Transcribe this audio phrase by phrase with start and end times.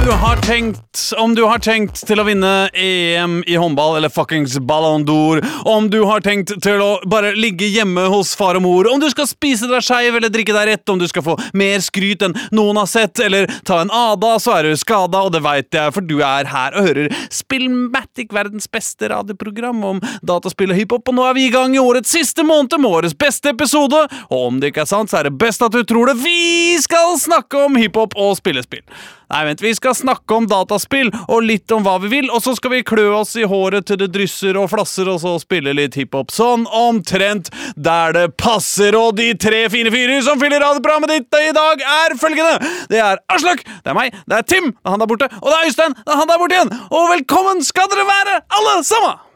[0.00, 5.04] Har tenkt, om du har tenkt til å vinne EM i håndball eller fuckings Ballon
[5.06, 9.00] d'Or, om du har tenkt til å bare ligge hjemme hos far og mor, om
[9.00, 12.24] du skal spise deg skeiv eller drikke deg rett, om du skal få mer skryt
[12.26, 15.78] enn noen har sett, eller ta en ADA, så er du skada, og det veit
[15.78, 21.12] jeg, for du er her og hører Spillmatic, verdens beste radioprogram om dataspill og hiphop,
[21.12, 24.50] og nå er vi i gang i årets siste måned med årets beste episode, og
[24.50, 26.18] om det ikke er sant, så er det best at du tror det.
[26.24, 28.84] Vi skal snakke om hiphop og spillespill.
[29.30, 32.56] Nei, vent, vi skal snakke om dataspill og litt om hva vi vil, og så
[32.58, 35.94] skal vi klø oss i håret til det drysser og flasser, og så spille litt
[35.98, 36.34] hiphop.
[36.34, 38.98] Sånn omtrent der det passer.
[38.98, 42.74] Og de tre fine fyrer som fyller radioprogrammet ditt i dag, er følgende.
[42.90, 45.46] Det er Aslak, det er meg, det er Tim, det er han der borte, og
[45.46, 46.76] det er Øystein, det er han der borte igjen.
[46.90, 49.26] Og velkommen skal dere være, alle sammen!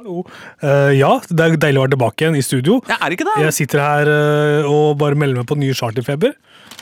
[0.00, 0.22] Hallo.
[0.64, 2.78] Uh, ja, det er deilig å være tilbake igjen i studio.
[2.88, 3.34] Jeg er ikke det.
[3.44, 6.32] Jeg sitter her uh, og bare melder meg på ny charterfeber.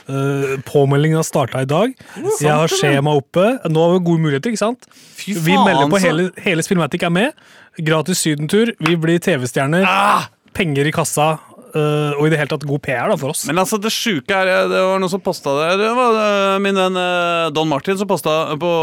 [0.09, 1.93] Uh, Påmeldinga starta i dag.
[2.41, 3.45] jeg har skjema oppe.
[3.69, 4.89] Nå har vi gode muligheter, ikke sant?
[5.19, 7.45] Fy vi melder på hele, hele Spillmatic er med.
[7.77, 8.73] Gratis sydentur.
[8.81, 9.85] Vi blir TV-stjerner.
[9.85, 10.29] Ah!
[10.57, 11.37] Penger i kassa.
[11.75, 13.45] Eh, og i det hele tatt god PR da, for oss.
[13.49, 15.69] Men altså, det sjuke er Det var noen som posta det.
[15.81, 18.73] Det var uh, min venn uh, Don Martin som posta på,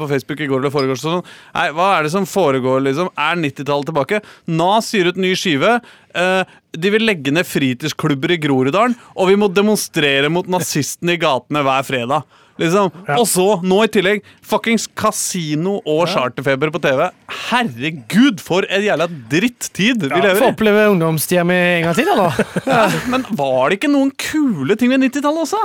[0.00, 1.04] på Facebook i går eller foregårs.
[1.04, 1.24] Sånn.
[1.56, 3.10] Nei, hva er det som foregår, liksom?
[3.18, 4.22] Er 90-tallet tilbake?
[4.50, 5.78] Nas gir ut ny skive.
[6.14, 11.20] Eh, de vil legge ned fritidsklubber i Groruddalen, og vi må demonstrere mot nazistene i
[11.22, 12.40] gatene hver fredag.
[12.60, 12.90] Liksom.
[13.08, 13.16] Ja.
[13.18, 17.08] Og så, nå i tillegg, fuckings kasino og charterfeber på TV.
[17.48, 20.42] Herregud, for en jævla drittid vi ja, lever i!
[20.44, 22.38] Få oppleve ungdomstida mi en gang til, eller?
[23.12, 25.62] Men var det ikke noen kule ting ved 90-tallet også?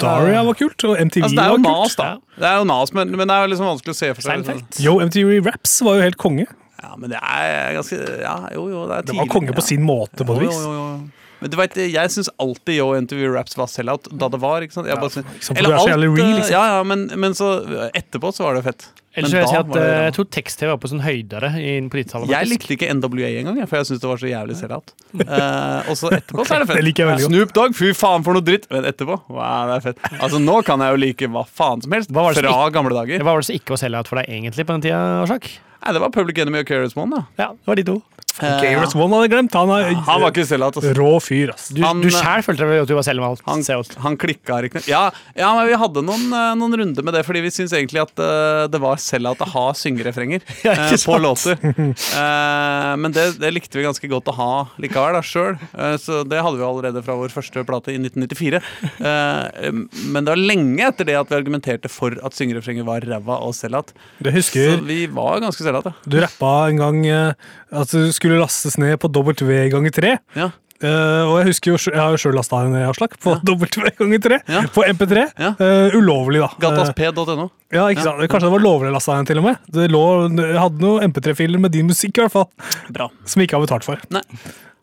[0.00, 1.96] Daria var kult, og MTV Altså, var kult.
[2.00, 2.06] da.
[2.40, 4.40] Det er jo nas, men, men det er jo liksom vanskelig å se for seg.
[4.42, 4.62] liksom.
[4.82, 6.46] Yo, MTV Raps var jo helt konge.
[6.80, 9.62] Ja, men det er ganske Ja, jo, jo, det er Det var tidlig, konge på
[9.64, 10.58] sin måte, på et vis.
[10.58, 11.15] jo, jo, jo.
[11.40, 14.64] Men du vet, jeg syns alltid Yo Interview Raps var sell-out da det var.
[14.64, 14.88] ikke sant?
[14.88, 16.54] Jeg bare ja, sant, eller er så real, eh, liksom.
[16.54, 17.50] Ja, ja, men, men så
[17.92, 18.88] etterpå så var det fett.
[19.16, 21.76] Ellers Men jeg si at det eh, jeg tror tekst-TV var på sånn høydere i-
[21.88, 22.32] på 90-tallet.
[22.34, 24.92] Jeg likte ikke NWA engang, for jeg syntes det var så jævlig sell-out.
[25.16, 26.80] uh, og så etterpå så er det fett.
[26.80, 27.24] Det liker jeg.
[27.30, 28.68] Snoop Dogg, fy faen for noe dritt!
[28.72, 30.02] Men etterpå, wow, det er fett.
[30.20, 32.12] Altså Nå kan jeg jo like hva faen som helst.
[32.12, 33.24] fra ikke, gamle dager.
[33.24, 35.48] Hva var det som ikke var sell-out for deg egentlig på den tida, Aslak?
[35.80, 37.24] Nei, det var Public Enemy og Curious One, da.
[37.40, 37.96] Ja, det var de to.
[38.40, 39.56] Gayrus One hadde jeg glemt.
[39.56, 40.76] Han er Han var ikke sell-out.
[40.76, 40.92] Altså.
[40.98, 41.68] rå fyr, ass.
[41.72, 43.42] Du, Han- du sjæl følte vel at du var selv med alt.
[43.46, 43.62] Han,
[44.04, 47.42] han klikka ikke ja, ja, men vi hadde noen, eh, noen runder med det, fordi
[47.44, 51.58] vi syntes egentlig at uh, det var sell-out å ha syngerefrenger Ja, eh, på låter.
[51.60, 54.50] Uh, men det, det likte vi ganske godt å ha
[54.82, 55.56] likevel, da, sjøl.
[56.02, 58.60] så det hadde vi allerede fra vår første plate i 1994.
[59.00, 59.72] Eh,
[60.12, 63.54] men det var lenge etter det at vi argumenterte for at syngerefrenger var ræva og
[63.56, 63.92] sell-out.
[64.22, 65.94] Så vi var ganske sell-out, ja.
[66.04, 70.16] du rappa en gang eh, at du skulle lastes ned på W ganger 3.
[70.36, 70.50] ja.
[70.76, 73.64] Uh, og jeg husker jo, jeg har jo sjøl lasta en avslag på W
[73.96, 74.60] ganger 3 Ja.
[74.74, 75.22] på MP3.
[75.40, 75.54] Ja.
[75.56, 76.50] Uh, ulovlig, da.
[76.52, 77.46] Eh, Gatasped.no.
[77.72, 78.20] ja, ikke sant?
[78.28, 79.56] Kanskje det var lovlig lasta en, til og med.
[79.72, 80.02] Det lå,
[80.36, 82.50] jeg hadde noen MP3-filer med din musikk, i hvert fall.
[82.92, 83.08] Bra.
[83.24, 84.04] Som jeg ikke har betalt for.
[84.12, 84.20] Nei.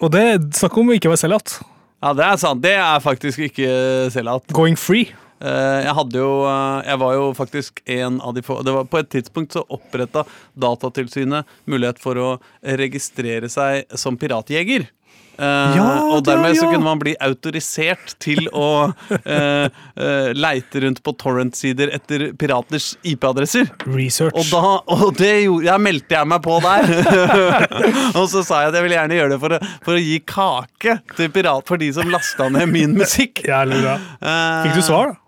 [0.02, 0.26] Og det
[0.58, 1.60] snakk om å ikke være sell-out.
[2.02, 2.66] Ja, det er sant.
[2.66, 3.70] Det er faktisk ikke
[4.18, 4.50] sell-out.
[4.52, 5.12] Going free.
[5.44, 8.88] Eh, jeg hadde jo eh, Jeg var jo faktisk en av de få det var
[8.88, 10.24] På et tidspunkt så oppretta
[10.56, 12.30] Datatilsynet mulighet for å
[12.64, 14.88] registrere seg som piratjeger.
[15.34, 20.84] Uh, Ja, og ja, dermed så kunne man bli autorisert til å uh, uh, leite
[20.84, 23.72] rundt på torrent-sider etter piraters IP-adresser.
[23.88, 24.38] Research.
[24.38, 26.94] Og da, og det gjorde, jeg meldte jeg meg på der.
[28.20, 30.22] og så sa jeg at jeg ville gjerne gjøre det for å, for å gi
[30.36, 33.42] kake til pirat for de som lasta ned min musikk.
[34.68, 35.23] Fikk du svar, da?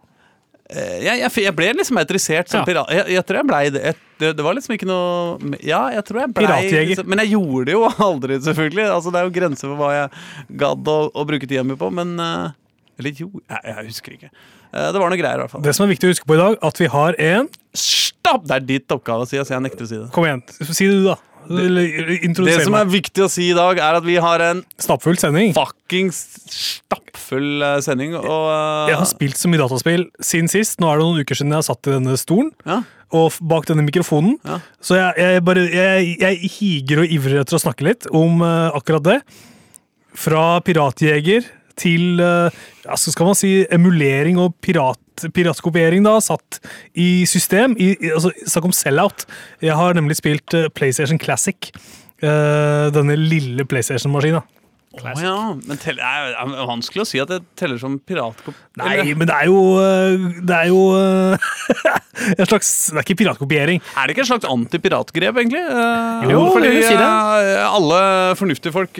[0.69, 2.65] Eh, Jeg, jeg, jeg ble liksom autorisert som Ja.
[2.65, 2.89] pirat.
[2.89, 3.95] Jeg, jeg tror jeg blei det.
[4.17, 7.65] Det, det var liksom ikke noe Ja, jeg tror jeg blei liksom- Men jeg gjorde
[7.65, 8.85] det jo aldri, selvfølgelig.
[8.95, 11.91] Altså, det er jo grenser for hva jeg gadd å, å bruke tida mi på,
[11.93, 12.49] men eh,
[12.97, 14.29] Eller jo, jeg, jeg husker ikke.
[14.73, 15.61] Eh, Det var noe greier, i hvert fall.
[15.61, 18.47] Det som er viktig å huske på i dag, at vi har en Stopp!
[18.47, 20.09] Det er ditt oppgave å si, så jeg nekter å si det.
[20.15, 21.17] Kom igjen, si det du, da.
[21.49, 25.53] Det som er viktig å si i dag, er at vi har en Stappfull sending.
[25.55, 26.21] fuckings
[26.51, 28.15] stappfull eh, sending.
[28.19, 28.89] Og uh...
[28.89, 30.79] Jeg har spilt så mye dataspill siden sist.
[30.81, 32.81] Nå er det noen uker siden jeg har satt i denne stolen ja,
[33.15, 34.37] og bak denne mikrofonen.
[34.45, 34.59] Ja.
[34.83, 38.71] Så jeg, jeg, bare, jeg, jeg higer og ivrer etter å snakke litt om uh,
[38.75, 39.19] akkurat det.
[40.15, 41.47] Fra piratjeger
[41.79, 42.21] til
[42.85, 44.99] ja, skal man si emulering og pirat,
[45.35, 46.59] piratkopiering da satt
[46.97, 47.75] i system.
[47.79, 49.25] I, altså, Snakk om sell-out.
[49.63, 51.71] Jeg har nemlig spilt eh, PlayStation Classic.
[52.21, 54.43] eh, denne lille PlayStation-maskina.
[54.95, 56.35] Å ja, men det er,
[56.69, 58.55] vanskelig å si at det teller som piratkopi.
[58.79, 61.47] Nei, men det er jo eh, Det er jo eh,
[62.39, 63.81] en slags Det er ikke piratkopiering.
[63.95, 65.61] Er det ikke et slags antipiratgrep, egentlig?
[65.63, 67.09] Eh, Jo, fordi jeg vil si det.
[67.65, 68.01] alle
[68.39, 68.99] fornuftige folk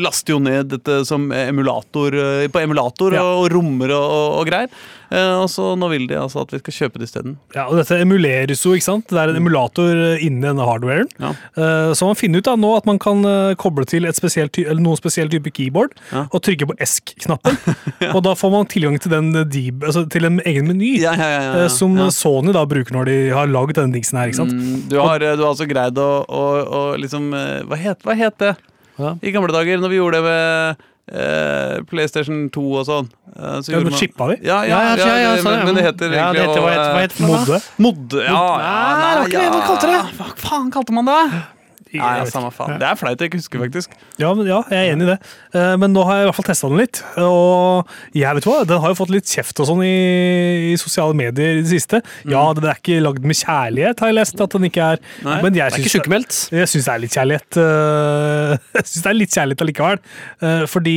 [0.00, 2.16] laster jo ned dette som emulator
[2.50, 3.24] på emulator Ja.
[3.40, 4.70] og rommer og, og greier.
[5.10, 7.32] Eh, og så nå vil de altså at vi skal kjøpe det isteden.
[7.56, 9.08] Ja, og Dette emuleres jo, ikke sant?
[9.10, 11.08] Det er en emulator eh, inni denne hardwaren.
[11.18, 11.32] Ja.
[11.58, 13.24] Eh, Så man finner ut da nå at man kan
[13.58, 16.26] koble til et spesielt, noen spesiell type keyboard Ja.
[16.30, 17.58] og trykke på ESC-knappen.
[18.14, 20.92] Og da får man tilgang til, den altså til en egen meny.
[21.02, 22.06] Ja, ja, ja, ja, Som ja.
[22.14, 24.30] Sony da bruker når de har lagd denne dingsen her.
[24.30, 24.54] ikke sant?
[24.54, 28.38] Mm, du, har, du har altså greid å, å, å liksom hva het, hva het
[28.42, 28.54] det
[29.00, 29.14] Ja.
[29.24, 33.08] i gamle dager, når vi gjorde det med eh, PlayStation 2 og sånn?
[33.36, 34.36] Eh, så Ja, men chippa vi?
[34.46, 35.64] Ja, ja, Ja, ja, ja, ja, det- sånn, men, ja.
[35.64, 37.26] men det heter Ja, det egentlig heter- hva heter- hva het det?
[37.26, 37.62] Modde?
[37.78, 40.02] Modde, ja, ja, Nei, det var ikke det man kalte det.
[40.18, 41.42] Hva faen kalte man det?
[41.92, 42.76] Ja, ja, samme faen.
[42.78, 43.90] Det er flaut jeg ikke husker, faktisk.
[44.20, 45.18] Ja, men, ja, jeg er enig i det.
[45.58, 47.00] Eh, Men nå har jeg i hvert fall testa den litt.
[47.18, 51.14] Og jeg vet hva, den har jo fått litt kjeft og sånn i, i sosiale
[51.18, 52.02] medier i det siste.
[52.24, 52.60] Ja, Mm.
[52.60, 54.98] den er ikke lagd med kjærlighet, har jeg lest at den ikke er.
[55.26, 56.38] Nei, men jeg Det er ikke sykemeldt.
[56.54, 57.56] jeg syns det er litt kjærlighet.
[57.56, 59.98] eh, Jeg syns det er litt kjærlighet allikevel.
[60.42, 60.96] Eh, Fordi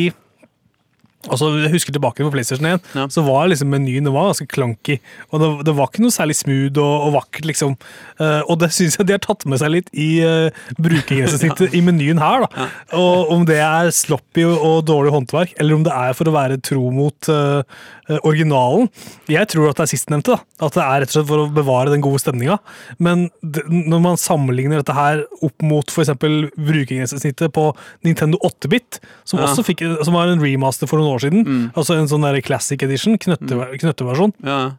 [1.30, 3.06] Altså, jeg husker tilbake på PlayStation 1, Ja.
[3.08, 4.98] så var liksom menyen det var ganske clunky.
[5.31, 7.78] Og det, det var ikke noe særlig smooth og, og vakkert, liksom.
[8.20, 10.50] Uh, og det syns jeg de har tatt med seg litt i uh,
[10.84, 12.46] brukergrensesnittet i menyen her.
[12.48, 12.68] da.
[13.00, 16.58] Og om det er sloppy og, dårlig håndverk, eller om det er for å være
[16.64, 17.62] tro mot eh,
[18.10, 18.90] eh, originalen.
[19.31, 20.36] Jeg tror at det er sistnevnte.
[20.36, 20.66] da.
[20.68, 22.58] At det er rett og slett for å bevare den gode stemninga.
[23.04, 26.12] Men det, når man sammenligner dette her opp mot f.eks.
[26.58, 27.70] brukergrensesnittet på
[28.06, 29.48] Nintendo 8-bit, som Ja.
[29.48, 31.71] også fikk, som var en remaster for noen år siden, Mm.
[31.75, 34.33] altså en sånn der classic edition, knøtte, knøtteversjon.
[34.44, 34.71] Ja.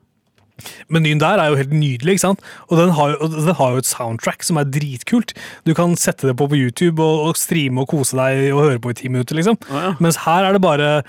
[0.89, 2.41] Menyen der er jo helt nydelig, ikke sant?
[2.71, 5.33] Og den har, jo, den har jo et soundtrack som er dritkult.
[5.67, 8.79] Du kan sette det på på YouTube og, og streame og kose deg og høre
[8.79, 9.59] på i ti minutter, liksom.
[9.69, 9.95] Ja, ja.
[10.01, 11.03] Mens her er det bare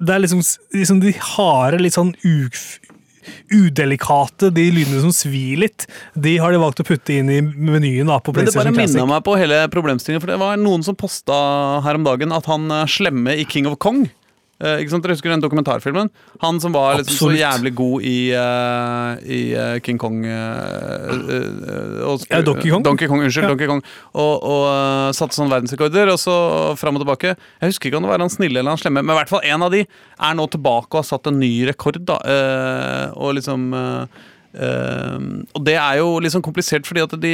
[0.00, 0.40] Det er liksom,
[0.72, 2.78] liksom de harde, litt sånn uf,
[3.52, 5.84] udelikate, de lydene som svir litt,
[6.16, 8.96] de har de valgt å putte inn i menyen da, på Men det bare PlayStation
[9.04, 11.36] minner meg på hele problemstillingen, for det var noen som posta
[11.84, 14.06] her om dagen at han slemme i King of Kong
[14.60, 16.10] ikke sant, Dere husker den dokumentarfilmen?
[16.42, 20.32] Han som var liksom så jævlig god i, uh, i eh, King Kong uh,
[21.16, 22.84] eh, og, Ja, Donkey Kong.
[22.84, 23.52] Donkey Kong, unnskyld, Ja.
[23.54, 23.80] Donkey Kong.
[24.12, 26.34] Og, og uh, satte sånn verdensrekorder, og så
[26.80, 27.36] fram og tilbake.
[27.60, 29.46] Jeg husker ikke om det var han snille eller han slemme, men i hvert fall
[29.48, 32.02] en av de er nå tilbake og har satt en ny rekord.
[32.04, 33.70] da, eh, Og liksom
[34.54, 35.18] eh,
[35.54, 37.32] og det er jo liksom komplisert, fordi at de,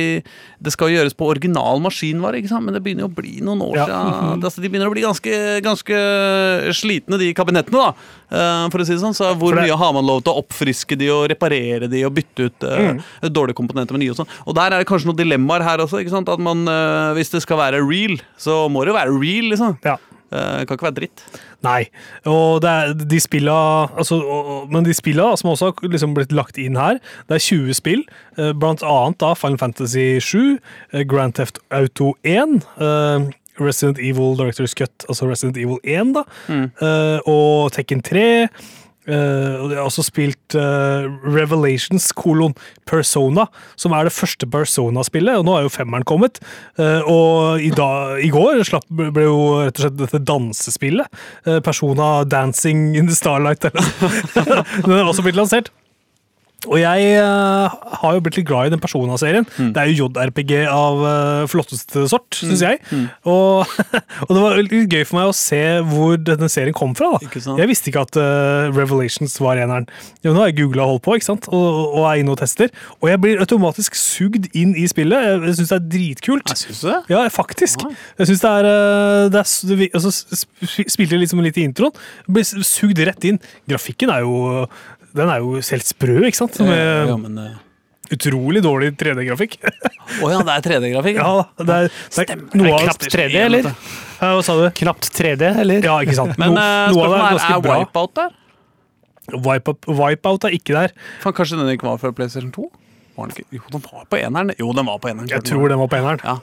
[0.62, 2.64] det skal gjøres på original maskinvare, ikke sant?
[2.66, 3.86] men det begynner jo å bli noen år Ja.
[3.86, 4.42] siden.
[4.46, 5.96] Altså, de begynner å bli ganske, ganske
[6.76, 7.92] slitne, de kabinettene, da.
[8.26, 9.14] Uh, for å si det sånn.
[9.16, 12.14] Så hvor det- mye har man lov til å oppfriske de og reparere de og
[12.14, 13.00] bytte ut Mm.
[13.22, 14.28] eh, dårlige komponenter med nye og sånn.
[14.46, 16.00] Og der er det kanskje noen dilemmaer her også.
[16.02, 16.28] ikke sant?
[16.28, 19.78] At man, eh, Hvis det skal være real, så må det jo være real, liksom.
[19.84, 19.96] Ja.
[20.32, 21.22] Eh, det kan ikke være dritt.
[21.62, 21.84] Nei,
[22.26, 23.54] og det er de spilla
[23.96, 24.18] altså,
[24.70, 28.02] Men de spilla som også har liksom blitt lagt inn her, det er 20 spill.
[28.38, 30.58] eh, Blant annet da Final Fantasy 7,
[30.92, 33.28] eh, Grand Theft Auto 1, eh,
[33.58, 36.70] Resident Evil Directors Cut, altså Resident Evil 1, da, Mm.
[37.26, 38.48] og Tekken 3.
[39.06, 42.54] eh, og de har også spilt uh, Revelations kolon
[42.88, 43.46] Persona,
[43.78, 45.38] som er det første Persona-spillet.
[45.38, 46.40] og Nå er jo femmeren kommet.
[46.78, 51.24] Uh, og i, da, i går slapp, ble jo rett og slett dette dansespillet.
[51.48, 53.64] Uh, Persona Dancing in the Starlight.
[53.64, 53.90] eller.
[54.86, 55.72] Den er også blitt lansert.
[56.66, 59.44] Og jeg eh, har jo blitt litt glad i den Persona-serien.
[59.60, 59.68] Mm.
[59.76, 62.80] Det er jo JRPG av eh, flotteste sort, syns jeg.
[63.28, 63.68] Og,
[64.24, 67.12] og det var litt gøy for meg å se hvor denne serien kom fra.
[67.20, 67.28] da.
[67.60, 69.86] Jeg visste ikke at uh, Revelations var eneren.
[70.24, 71.46] Jo, nå har jeg googla og holdt på, ikke sant?
[71.54, 71.68] Og,
[72.00, 72.72] og er inne og tester.
[72.98, 75.28] Og jeg blir automatisk sugd inn i spillet.
[75.28, 76.50] Jeg, jeg syns det er dritkult.
[76.56, 76.96] Jeg synes det.
[77.14, 77.86] Ja, faktisk.
[77.86, 77.94] Oi.
[78.24, 78.70] Jeg syns det er,
[79.36, 80.10] det er s- det vi- altså,
[80.66, 81.94] Spilte jeg liksom litt i introen.
[82.26, 83.38] Blir sugd rett inn.
[83.70, 84.66] Grafikken er jo
[85.14, 86.58] den er jo helt sprø, ikke sant?
[86.60, 87.54] Med Eh, ja, men, eh,
[88.16, 89.58] utrolig dårlig 3D-grafikk.
[90.22, 91.20] Å ja, det er 3D-grafikk?
[91.20, 93.70] ja, det er, det er noe av knapt 3D, eller?
[94.20, 94.64] Ja, Hva sa du?
[94.78, 95.84] Knapt 3D, eller?
[95.84, 96.36] Ja, ikke sant.
[96.42, 97.70] Men No, eh, spørsmålet er er.
[97.84, 98.34] Wipeout der?
[99.46, 100.92] Wipeout Wipeout er ikke der.
[101.22, 102.68] Fan, kanskje den ikke var fra PlayStation 2?
[103.16, 103.48] Var den ikke?
[103.58, 104.52] Jo, den var på eneren.
[104.60, 105.30] Jo, den var på eneren.
[105.32, 106.20] Jeg tror den var på eneren.
[106.22, 106.36] Ja.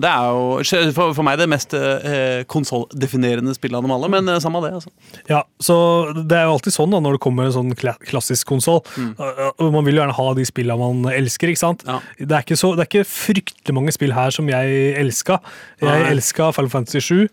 [0.00, 4.28] Det er jo for, for meg det mest eh, konsolldefinerende spillet av dem alle, men
[4.30, 4.72] eh, samme det.
[4.78, 4.92] altså.
[5.30, 5.76] Ja, så
[6.14, 8.82] Det er jo alltid sånn da når det kommer en sånn kla klassisk konsoll.
[9.00, 11.52] Man vil jo gjerne ha de spillene man elsker.
[11.52, 11.84] ikke sant?
[11.86, 11.94] Mm.
[11.96, 12.26] Ja.
[12.26, 15.40] Det, er ikke så, det er ikke fryktelig mange spill her som jeg elska.
[15.82, 16.14] Jeg Nei.
[16.14, 17.26] elska Final Fantasy 7,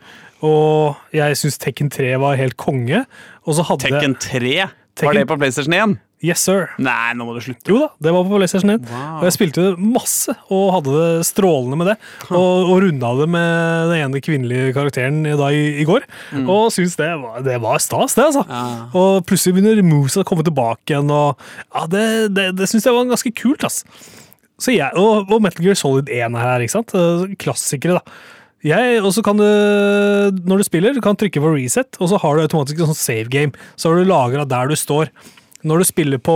[0.47, 3.05] og jeg syns Tekken 3 var helt konge.
[3.45, 4.67] Og så hadde Tekken 3,
[5.05, 5.97] var det på PlayStation 1?
[6.25, 6.71] Yes, sir.
[6.81, 7.69] Nei, nå må du slutte.
[7.69, 8.87] Jo da, det var på PlayStation 1.
[8.89, 9.19] Wow.
[9.19, 11.95] Og jeg spilte det masse og hadde det strålende med det.
[12.31, 16.07] Og, og runda det med den ene kvinnelige karakteren da i, i går.
[16.41, 18.45] Og syntes det var, det var stas, det, altså.
[18.49, 18.55] Mm.
[18.57, 18.87] Ja.
[18.97, 21.37] Og plutselig begynner Moose å komme tilbake igjen, og
[21.69, 23.83] ja, det, det, det syns jeg var ganske kult, ass.
[24.57, 26.97] Så jeg, og, og Metal Gear Solid 1 er her, ikke sant?
[26.97, 28.17] Eh, Klassikere, da.
[28.65, 29.45] Jeg, og så kan du,
[30.49, 32.97] når du spiller, du kan trykke på reset, og så har du automatisk en sånn
[32.97, 33.53] save game.
[33.77, 35.13] Så har du lagra der du står.
[35.65, 36.35] Når du spiller på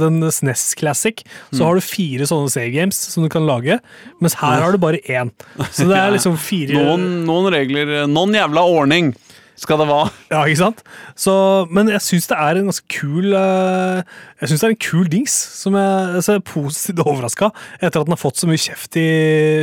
[0.00, 1.20] den SNES Classic,
[1.52, 1.66] så Mm.
[1.66, 3.78] har du fire sånne save games som du kan lage,
[4.20, 5.30] mens her har du bare én.
[5.70, 9.12] Så det er liksom fire Noen, noen regler Noen jævla ordning
[9.56, 10.10] skal det være.
[10.32, 10.80] Ja, ikke sant?
[11.14, 11.32] Så,
[11.70, 14.02] men jeg syns det er en ganske kul eh,
[14.44, 17.48] Jeg synes det er en kul dings som jeg, så jeg er positivt overraska
[17.78, 19.04] etter at den har fått så mye kjeft, i,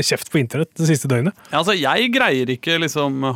[0.01, 1.38] kjeft på internett det siste døgnet.
[1.51, 3.33] Ja, altså, jeg greier ikke liksom ja.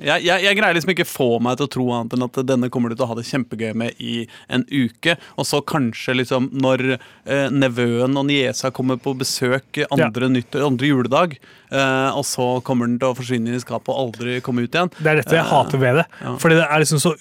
[0.00, 2.70] jeg, jeg, jeg greier liksom ikke få meg til å tro annet enn at denne
[2.72, 6.48] kommer du til å ha det kjempegøy med i en uke, og så kanskje liksom
[6.64, 11.36] når eh, nevøen og niesa kommer på besøk andre, nytt, andre juledag,
[11.68, 14.72] eh, og så kommer den til å forsvinne inn i skapet og aldri komme ut
[14.72, 14.94] igjen.
[14.96, 16.08] Det er dette jeg hater ved det.
[16.24, 16.36] ja.
[16.40, 17.16] Fordi det er liksom så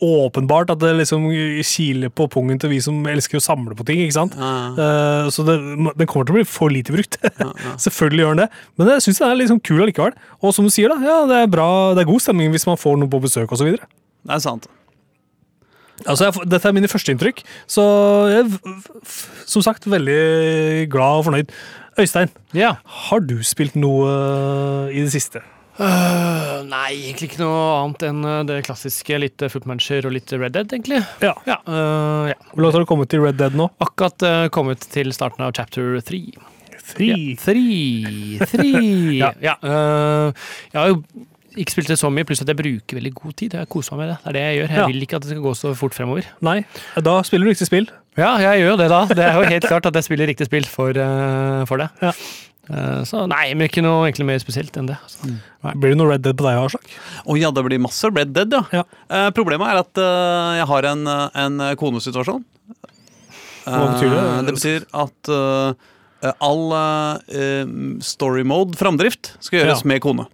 [0.00, 1.26] åpenbart at det liksom
[1.66, 4.00] kiler på pungen til vi som elsker å samle på ting.
[4.04, 4.34] ikke sant?
[4.34, 5.56] Eh, så det,
[6.00, 7.18] den kommer til å bli for lite brukt.
[7.84, 10.16] Selvfølgelig gjør den det, men jeg syns den er liksom kul allikevel.
[10.40, 12.80] Og som du sier, da, ja, det er bra, det er god stemning hvis man
[12.80, 13.74] får noen på besøk osv.
[13.76, 14.68] Det er sant.
[16.08, 17.82] Altså, jeg, dette er mine førsteinntrykk, så
[18.32, 21.50] jeg er som sagt veldig glad og fornøyd.
[22.00, 22.76] Øystein, Ja.
[23.04, 25.42] har du spilt noe eh, i det siste?
[25.80, 29.20] Øh, nei, egentlig ikke noe annet enn øh, det klassiske.
[29.22, 31.00] Litt uh, Footmancher og litt Red Dead, egentlig.
[31.22, 31.34] Ja.
[31.48, 32.36] Ja, uh, ja.
[32.52, 33.70] Hvor langt har du kommet til Red Dead nå?
[33.80, 36.34] Akkurat uh, kommet til starten av chapter three.
[36.90, 37.36] Three.
[38.38, 39.20] Ja, three.
[39.46, 39.54] Ja.
[39.62, 40.32] øh,
[40.72, 41.02] jeg har jo
[41.58, 43.54] ikke spilt det så mye, pluss at jeg bruker veldig god tid.
[43.58, 44.18] Jeg koser meg med det.
[44.22, 44.74] Det er det jeg gjør.
[44.76, 46.28] Jeg vil ikke at det skal gå så fort fremover.
[46.46, 46.60] Nei,
[47.08, 47.90] da spiller du riktig spill.
[48.18, 49.00] Ja, jeg gjør jo det, da.
[49.10, 51.88] Det er jo helt klart at jeg spiller riktig spill for, øh, for det.
[52.02, 52.12] Ja.
[52.70, 54.96] Eh, så nei, men ikke noe egentlig mer spesielt enn det.
[55.02, 55.32] Altså.
[55.74, 56.86] Blir det noe Red Dead på deg, Aslak?
[57.26, 58.62] Å ja, det blir masse Red Dead, ja.
[58.80, 58.84] Ja.
[59.10, 62.44] Eh, problemet er at eh, jeg har en, eh, en konesituasjon.
[63.66, 64.20] Hva betyr det?
[64.22, 65.34] Eh, det betyr at
[66.44, 66.66] all
[68.04, 69.88] story mode, framdrift, skal gjøres Ja.
[69.88, 70.26] med kone.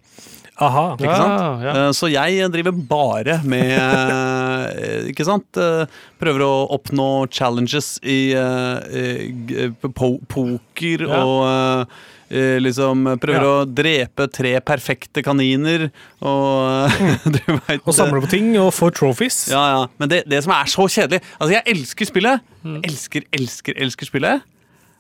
[0.59, 0.97] Aha.
[0.97, 1.41] Ikke sant?
[1.41, 1.73] Ja, ja.
[1.89, 3.77] Eh, Så jeg driver bare med
[5.13, 5.47] Ikke sant?
[5.61, 5.87] Eh,
[6.21, 11.21] Prøver å oppnå challenges i eh, eh, po poker Ja.
[11.23, 12.03] og eh,
[12.37, 13.53] eh, liksom Prøver Ja.
[13.63, 15.89] å drepe tre perfekte kaniner
[16.23, 16.91] og
[17.37, 19.47] du vet Og samle på ting og få trophies.
[19.53, 19.83] Ja, ja.
[20.01, 22.41] Men det, det som er så kjedelig Altså, jeg elsker spillet.
[22.67, 22.81] Mm.
[22.89, 24.43] Elsker, elsker, elsker spillet.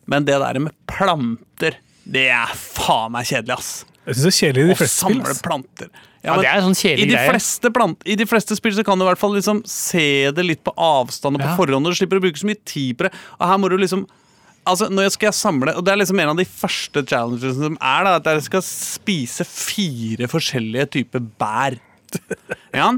[0.06, 1.74] Men det der med planter,
[2.06, 3.70] det er faen meg kjedelig, ass.
[4.06, 5.16] Jeg syns det er kjedelig i de Å fleste spill.
[5.22, 5.88] samle planter.
[6.26, 7.30] Ja, det er en sånn kjedelig i de, greie.
[7.30, 10.44] fleste plant, I de fleste spill så kan du i hvert fall liksom se det
[10.46, 11.56] litt på avstand og på Ja.
[11.58, 13.12] forhånd, og du slipper å bruke så mye tid på det.
[13.40, 14.06] Og her må du liksom
[14.66, 17.76] Altså, når jeg skal samle Og det er liksom en av de første challenges som
[17.80, 21.76] er, da, at jeg skal spise fire forskjellige typer bær.
[22.74, 22.88] Ja?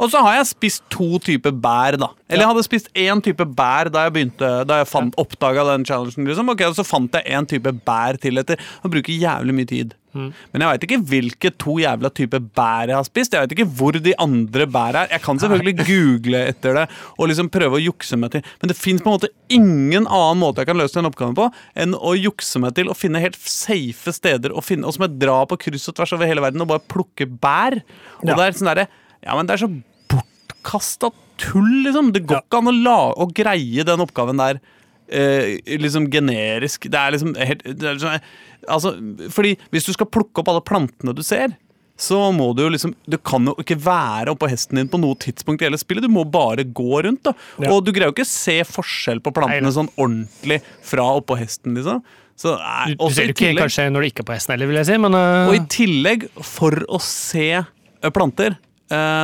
[0.00, 2.10] Og så har jeg spist to typer bær, da.
[2.28, 5.86] Eller jeg hadde spist én type bær da jeg begynte Da jeg fant, oppdaga den
[5.88, 6.26] challengen.
[6.28, 6.50] Liksom.
[6.52, 9.94] Ok, Så fant jeg én type bær til etter Og bruker jævlig mye tid.
[10.16, 13.34] Men jeg veit ikke hvilke to jævla typer bær jeg har spist.
[13.36, 15.10] Jeg vet ikke hvor de andre bær er.
[15.12, 16.84] Jeg kan selvfølgelig google etter det
[17.16, 18.44] og liksom prøve å jukse meg til.
[18.62, 19.04] Men det fins
[19.52, 22.96] ingen annen måte jeg kan løse den oppgaven på enn å jukse meg til å
[22.96, 26.28] finne helt safe steder å finne, og som jeg drar på kryss og tvers over
[26.28, 27.82] hele verden og bare plukke bær.
[28.22, 28.34] Og Ja.
[28.34, 28.88] det er sånn derre
[29.26, 29.70] Ja, men det er så
[30.12, 32.12] bortkasta tull, liksom.
[32.14, 34.60] Det går ikke an å, la, å greie den oppgaven der
[35.08, 36.88] eh, liksom generisk.
[36.90, 38.28] Det er liksom helt det er sånn,
[38.66, 38.96] Altså,
[39.30, 41.52] fordi hvis du skal plukke opp alle plantene du ser,
[41.96, 45.16] så må du jo liksom Du kan jo ikke være oppå hesten din på noe
[45.22, 46.04] tidspunkt i hele spillet.
[46.04, 47.22] Du må bare gå rundt.
[47.24, 47.70] da Ja.
[47.72, 51.76] Og du greier jo ikke se forskjell på plantene Nei, sånn ordentlig fra oppå hesten,
[51.78, 52.02] liksom.
[52.36, 54.68] Så, nei, Du, du ser jo ikke kanskje når du ikke er på hesten heller,
[54.68, 55.48] vil jeg si, men uh...
[55.48, 58.75] og i tillegg, for å se eh, planter, eh,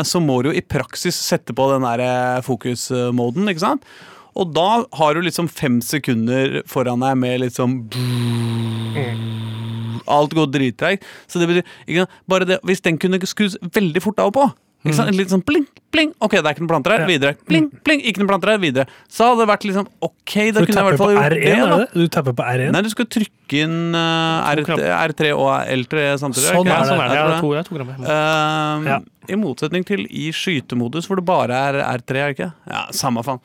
[0.06, 3.86] så må du jo i praksis sette på den der eh, fokusmoden, ikke sant?
[4.38, 7.82] Og da har du liksom fem sekunder foran deg med liksom
[10.12, 11.04] Alt går drittreigt.
[11.30, 12.08] Så det betyr?
[12.28, 14.46] Bare det, Hvis den kunne skrus veldig fort av og på
[14.82, 15.14] ikke sant?
[15.14, 16.10] Litt sånn pling, pling.
[16.18, 17.02] Ok, det er ikke noen planter her.
[17.06, 17.36] Videre.
[17.46, 18.00] Pling, pling.
[18.08, 18.58] Ikke noen planter her.
[18.62, 18.86] Videre.
[19.06, 21.14] Så hadde det vært liksom Ok, da Du kunne jeg i tapper hvert på fall
[21.14, 21.52] gjort R1, det.
[21.52, 21.76] er da.
[21.76, 22.02] det det?
[22.02, 22.72] Du tapper på R1?
[22.74, 24.90] Nei, du skal trykke inn uh, R3, knapper.
[25.12, 26.48] R3 og L3 samtidig.
[26.48, 26.72] Sånn ikke?
[26.72, 27.16] ja, er sånn er det.
[27.20, 28.12] Jeg det tror to, ja, to grammer.
[28.18, 29.00] Ehm, Ja.
[29.30, 32.48] I motsetning til i skytemodus, hvor det bare er R3, er det ikke?
[32.72, 33.38] Ja, samme faen.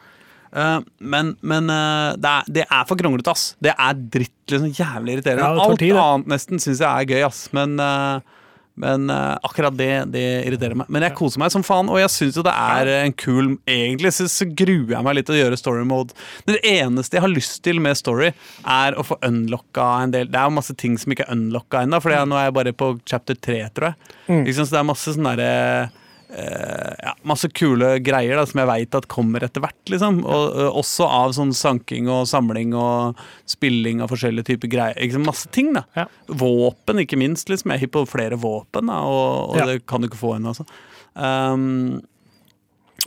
[0.57, 3.51] Ehm, men men eh, det, er, det er for kronglete, ass.
[3.61, 4.33] Det er dritt.
[4.49, 5.43] liksom Jævlig irriterende.
[5.43, 6.01] Ja, det tar Alt tid, det.
[6.07, 7.43] annet nesten syns jeg er gøy, ass.
[7.53, 8.33] Men, eh,
[8.77, 10.89] Men uh, akkurat det det irriterer meg.
[10.93, 14.11] Men jeg koser meg som faen, og jeg syns jo det er en kul Egentlig
[14.15, 16.15] så, så gruer jeg meg litt til å gjøre story mode.
[16.47, 18.31] Det eneste jeg har lyst til med story,
[18.67, 21.83] er å få unlocka en del Det er jo masse ting som ikke er unlocka
[21.85, 24.13] ennå, for nå er jeg bare på chapter 3, tror jeg.
[24.27, 24.43] Mm.
[24.47, 25.53] Liksom, Så det er masse sånn derre
[26.29, 29.79] eh, ja, masse kule greier da, som jeg veit at kommer etter hvert.
[29.91, 30.19] Liksom.
[30.25, 33.15] Og, uh, også av sånn sanking og samling og
[33.49, 34.99] spilling av forskjellige typer greier.
[34.99, 35.25] Liksom.
[35.27, 35.85] Masse ting, da.
[35.95, 36.05] Ja.
[36.27, 37.49] Våpen, ikke minst.
[37.49, 37.71] Liksom.
[37.71, 39.65] Jeg er hypp på flere våpen, da, og, og Ja.
[39.71, 40.53] det kan du ikke få ennå.
[40.55, 40.67] Altså.
[41.15, 42.01] Um,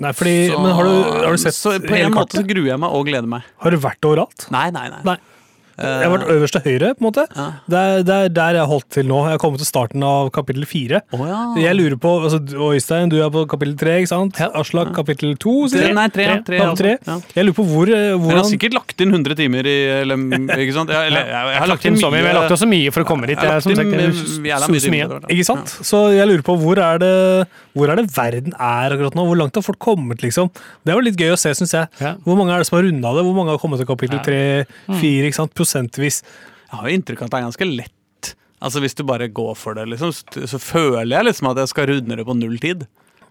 [0.00, 2.70] Nei, fordi, så- men har du, har du sett så På en måte så gruer
[2.70, 3.42] jeg meg og gleder meg.
[3.60, 4.46] Har du vært overalt?
[4.50, 5.00] Nei, nei, nei.
[5.04, 5.16] Nei.
[5.80, 7.24] Jeg har vært øverst til høyre, på en måte.
[7.36, 7.46] Ja.
[7.72, 9.18] Det er, det er der jeg har holdt til nå.
[9.26, 11.00] Jeg har kommet til starten av kapittel fire.
[11.16, 11.38] Oh, ja.
[11.62, 14.40] Jeg lurer på, altså, Øystein, du er på kapittel tre, ikke sant?
[14.40, 14.50] Ja.
[14.60, 15.96] Aslak kapittel to, sier Tre, jeg.
[15.96, 16.92] nei, tre, ja, tre, tre.
[17.06, 17.16] ja.
[17.36, 20.20] Jeg lurer på hvor, eh, jeg har sikkert lagt inn 100 timer i eller,
[20.60, 20.92] Ikke sant?
[20.92, 23.06] Jeg, eller, jeg, jeg har lagt inn så mye, jeg har lagt også mye for
[23.06, 23.38] å komme dit.
[23.40, 24.12] Jeg Jeg, sagt, inn jeg
[24.44, 25.08] mye soser mye.
[25.08, 25.26] timer.
[25.36, 25.74] Ikke sant?
[25.86, 27.12] Så jeg lurer på hvor er, det,
[27.78, 29.24] hvor er det verden er akkurat nå?
[29.30, 30.50] Hvor langt har folk kommet, liksom?
[30.84, 31.88] Det var litt gøy å se, syns jeg.
[32.02, 32.14] Ja.
[32.26, 33.24] Hvor mange er det som har runda det?
[33.26, 34.40] Hvor mange har kommet til kapittel tre,
[35.00, 35.54] fire, ikke sant?
[35.70, 36.22] Prosentvis.
[36.66, 38.32] Jeg har jo inntrykk av at det er ganske lett.
[38.60, 41.88] Altså Hvis du bare går for det, liksom, så, føler jeg liksom at jeg skal
[41.94, 42.84] runde det på null tid.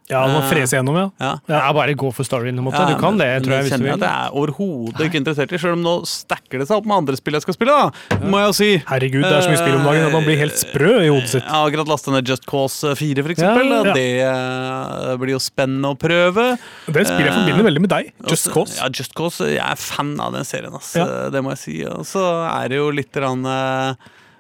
[0.10, 1.08] Ja, man Eh, freser gjennom, ja.
[1.22, 1.32] Ja.
[1.48, 2.56] Ja, bare gå for storyen.
[2.58, 2.80] på en måte.
[2.82, 3.64] Ja, Du kan det, tror jeg.
[3.68, 3.94] hvis du vil.
[3.94, 7.16] jeg er overhodet ikke interessert i, selv om nå stacker det seg opp med andre
[7.20, 7.76] spill jeg skal spille.
[7.78, 8.70] da, må jeg jo si.
[8.90, 11.30] Herregud, det er så mye spill om dagen at man blir helt sprø i hodet
[11.30, 11.44] sitt.
[11.46, 13.70] Jeg har akkurat lasta ned Just Cause 4, for eksempel.
[13.70, 13.94] Ja, ja.
[13.94, 16.48] Det eh, blir jo spennende å prøve.
[16.90, 18.12] Det spillet jeg forbinder veldig med deg.
[18.30, 18.80] Just Cause.
[18.82, 19.46] Ja, Just Cause.
[19.46, 20.96] Jeg er fan av den serien, ass.
[20.98, 21.06] Ja.
[21.30, 21.78] Det må jeg si.
[21.86, 23.94] Og så er det jo litt grann, eh,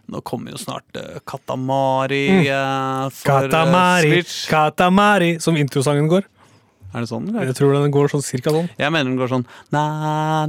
[0.09, 3.51] Nå kommer jo snart uh, Katamari eh, for eh, Mm.
[3.51, 4.49] Katamari, Switch.
[4.49, 6.23] Katamari, som introsangen går.
[6.89, 7.27] Er det sånn?
[7.29, 7.53] Jeg eller?
[7.53, 8.69] tror den går sånn cirka sånn.
[8.79, 9.43] Jeg mener den går sånn
[9.75, 9.83] na,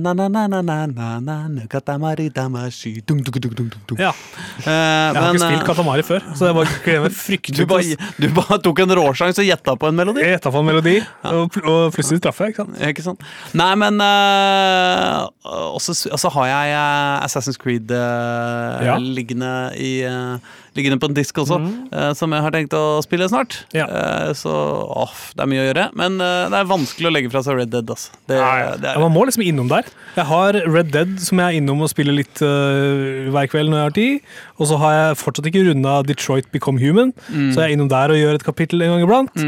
[0.01, 3.99] na, na, na, na, na, na, na, Katamari damashi dung, dung, dung, dung, dung.
[4.01, 4.15] Ja,
[4.61, 7.57] Eh, jeg har men, ikke spilt eh, Katamari før, så jeg bare gleder du fryktelig
[7.61, 10.21] til bare, du bare tok en råsjans og gjetta på en melodi?
[10.25, 10.97] Jeg gjetta på en melodi,
[11.31, 12.53] og, og plutselig traff jeg.
[12.53, 12.81] ikke sant?
[12.91, 13.25] Ikke sant?
[13.57, 15.29] Nei, men uh,
[15.77, 18.97] også, også har jeg eh, Assassin's Creed uh, Ja.
[19.01, 20.37] liggende, i, eh,
[20.79, 21.57] liggende på en disk også,
[21.91, 23.57] eh, som jeg har tenkt å spille snart.
[23.77, 23.87] Ja.
[23.87, 25.87] Eh, så åh, det er mye å gjøre.
[25.99, 27.91] Men eh, det er vanskelig å legge fra seg Red Dead.
[27.91, 28.13] Altså.
[28.31, 29.89] Det, det Ja, er, man må liksom innom der.
[30.17, 33.81] Jeg har Red Dead som jeg er innom og spiller litt uh, hver kveld når
[33.81, 34.33] jeg har tid.
[34.61, 38.13] Og så har jeg fortsatt ikke runda Detroit Become Human, så jeg er innom der
[38.13, 39.41] og gjør et kapittel en gang iblant.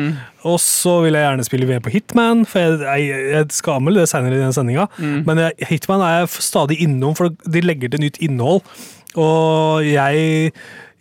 [0.49, 4.03] Og så vil jeg gjerne spille VM på Hitman, for jeg, jeg, jeg skal anmelde
[4.03, 4.89] det senere i den sendinga.
[4.99, 8.65] Men jeg, Hitman er jeg stadig innom, for de legger til nytt innhold.
[9.21, 10.51] Og jeg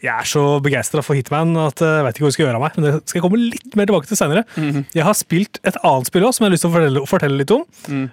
[0.02, 2.64] jeg er så begeistra for Hitman at jeg vet ikke hva jeg skal gjøre av
[2.66, 2.78] meg.
[2.78, 4.44] Men det skal jeg komme litt mer tilbake til senere.
[4.98, 7.38] Jeg har spilt et annet spill også, som jeg har lyst til å fortelle, fortelle
[7.44, 7.66] litt om.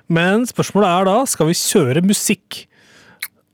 [0.09, 2.65] Men spørsmålet er da, skal vi kjøre musikk,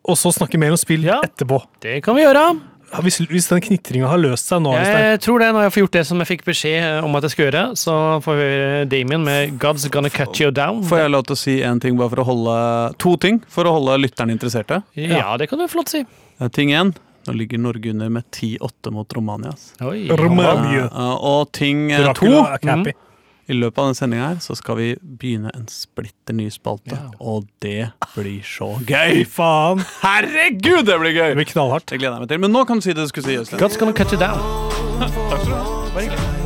[0.04, 1.20] og så snakke mer om spill Ja.
[1.24, 1.62] etterpå?
[1.80, 2.60] Det kan vi gjøre.
[3.02, 5.94] Hvis, hvis den knitringa har løst seg nå, Jeg tror det, når jeg får gjort
[5.96, 9.24] det som jeg fikk beskjed om at jeg skal gjøre, så får vi høre Damien
[9.24, 10.84] med 'God's Gonna Cut You Down'.
[10.84, 13.64] får jeg lov til å si en ting bare for å holde To ting for
[13.64, 14.82] å holde lytterne interesserte.
[14.94, 16.04] Ja, det kan du flott si.
[16.40, 16.94] Eh, Ting én.
[17.26, 19.54] Nå ligger Norge under med 10-8 mot Romania.
[19.80, 20.08] Oi.
[20.10, 20.84] Romania.
[20.90, 22.30] Eh, og ting uh, to
[22.62, 22.92] happy.
[23.46, 27.10] I løpet av denne sendinga her så skal vi begynne en splitter ny spalte, Ja.
[27.20, 29.24] og det blir så gøy!
[29.28, 29.84] faen.
[30.00, 31.28] Herregud, det blir gøy!
[31.34, 31.90] Det blir knallhardt.
[31.92, 32.40] Det gleder jeg meg til.
[32.46, 33.56] Men nå kan du si det du skulle si.
[33.60, 34.40] God's Gonna Cut You Down.
[35.28, 36.43] Takk skal du da,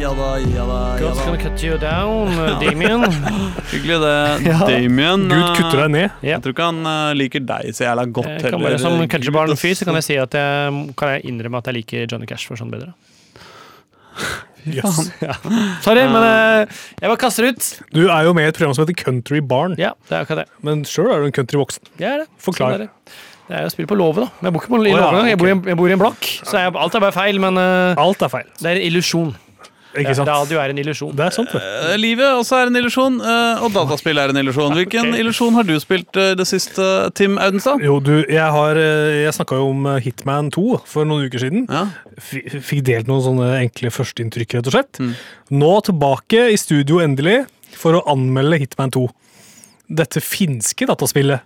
[0.00, 0.78] ja da, ja da.
[1.00, 1.20] God's.
[1.24, 3.04] Gonna Cut You Down, uh, Damien.
[3.70, 4.16] Hyggelig det.
[4.48, 4.58] Ja.
[4.68, 6.16] Damien Gud eh, kutter deg ned.
[6.26, 9.76] Jeg tror ikke han eh, liker deg så jævla godt Jeg kan bare, som countrybarn-fyr
[9.80, 12.60] så kan jeg si at jeg kan jeg innrømme at jeg liker Johnny Cash for
[12.60, 12.92] sånn bedre.
[14.64, 15.10] Yes.
[15.84, 16.64] Sorry, men uh,
[16.96, 17.66] jeg bare kaster ut.
[17.92, 20.44] Du er jo med i et program som heter Country Barn, Ja, det er akkurat
[20.46, 20.58] det.
[20.64, 21.90] men sjøl er du en countryvoksen.
[22.00, 22.28] Jeg er det.
[22.40, 22.78] Forklar.
[22.78, 23.22] Sånn er det.
[23.44, 24.30] Det er jo spille på låve, da.
[24.40, 25.28] Men jeg bor ikke på, Å, ja, okay.
[25.34, 27.40] Jeg, bor i en- jeg bor i en blokk, så jeg, alt er bare feil.
[27.44, 28.46] Men uh, Alt er feil.
[28.62, 29.34] det er en illusjon.
[30.00, 30.28] Ikke sant?
[30.28, 31.12] Radio er en illusjon.
[31.16, 31.60] Det er sant, det.
[31.62, 34.74] Eh, Livet også er en illusjon, eh, og dataspill er en illusjon.
[34.74, 35.18] Hvilken Ok.
[35.22, 37.80] illusjon har du spilt eh, det siste, Tim Audenstad?
[37.84, 41.44] Jo, du, jeg har eh, Jeg snakka jo om eh, Hitman 2 for noen uker
[41.44, 41.66] siden.
[41.70, 41.84] Ja.
[42.18, 44.98] F- Fikk delt noen sånne enkle førsteinntrykk, rett og slett.
[45.02, 45.14] Mm.
[45.60, 47.44] Nå tilbake i studio endelig
[47.78, 49.06] for å anmelde Hitman 2.
[49.94, 51.42] Dette finske dataspillet.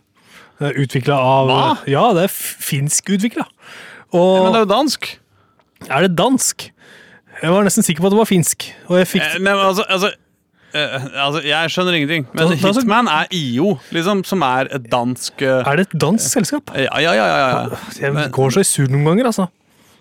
[0.59, 1.67] Utvikla av Hva?
[1.87, 3.45] Ja, det er finsk utvikla.
[4.11, 5.07] Men det er jo dansk.
[5.89, 6.65] er det dansk?
[7.43, 8.67] Jeg var nesten sikker på at det var finsk.
[8.89, 10.11] Og jeg fikk Eh, Nei, men altså, altså,
[10.75, 12.27] eh, altså Jeg skjønner ingenting.
[12.35, 15.99] Men Da- da- Hitman er IO, liksom, som er et dansk eh, Er det et
[16.01, 16.71] dansk selskap?
[16.77, 17.27] Ja, ja, ja.
[17.27, 17.39] ja,
[17.71, 17.79] ja.
[18.01, 19.49] Jeg Men- går så i sur noen ganger, altså.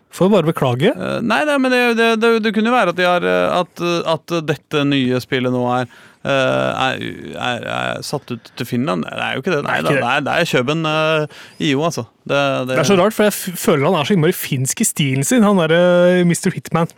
[0.09, 0.87] Får bare beklage.
[0.95, 3.59] Eh, Nei, nei, men det, det, det, det kunne jo være at, de har, eh,
[3.59, 5.87] at, eh, at dette nye spillet nå er
[6.27, 6.97] er,
[7.39, 9.05] er, er satt ut til Finland.
[9.05, 9.59] Det er jo ikke det.
[9.63, 11.27] Nei, Det ikke det, er, det er Kjøben uh,
[11.63, 12.03] IO, altså.
[12.27, 14.87] Det, Det er så rart, for jeg f- føler han er så innmari finsk i
[14.89, 16.51] stilen sin, han derre Mr.
[16.51, 16.89] Hitman.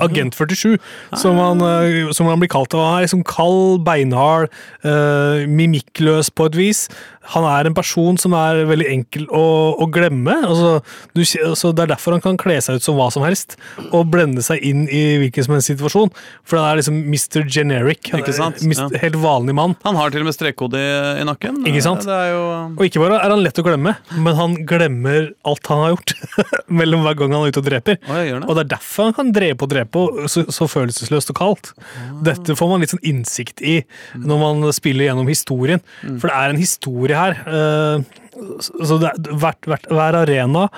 [0.00, 0.78] Agent 47,
[1.16, 2.74] som han, eh, som han blir kalt.
[2.74, 4.48] Og Han er liksom kald, beinhard,
[4.84, 6.88] uh, mimikkløs på et vis.
[7.34, 9.44] Han er en person som er veldig enkel å,
[9.80, 10.34] å glemme.
[10.42, 10.72] Altså,
[11.14, 13.56] du, altså, det er derfor han kan kle seg ut som hva som helst,
[13.90, 16.12] og blende seg inn i hvilken som helst situasjon.
[16.48, 17.46] For han er liksom Mr.
[17.46, 18.10] Generic.
[18.12, 18.58] Han er?
[18.62, 18.82] Mr.
[18.82, 19.02] Ja.
[19.04, 19.76] Helt vanlig mann.
[19.86, 21.62] Han har til og med strekkode i, nakken.
[21.68, 22.06] Ikke sant?
[22.06, 22.42] Jo
[22.76, 26.16] Og ikke bare er han lett å glemme, men han glemmer alt han har gjort.
[26.82, 27.98] mellom hver gang han er ute og dreper.
[28.08, 28.40] Å, det.
[28.46, 31.72] Og det er derfor han kan drepe og drepe og så, så følelsesløst og kaldt.
[32.24, 33.78] Dette får man litt sånn innsikt i
[34.18, 35.82] når man spiller gjennom historien.
[36.02, 37.38] For det er en historie her.
[37.46, 38.18] eh,
[38.82, 40.68] Så det er, hvert, hvert, hver arena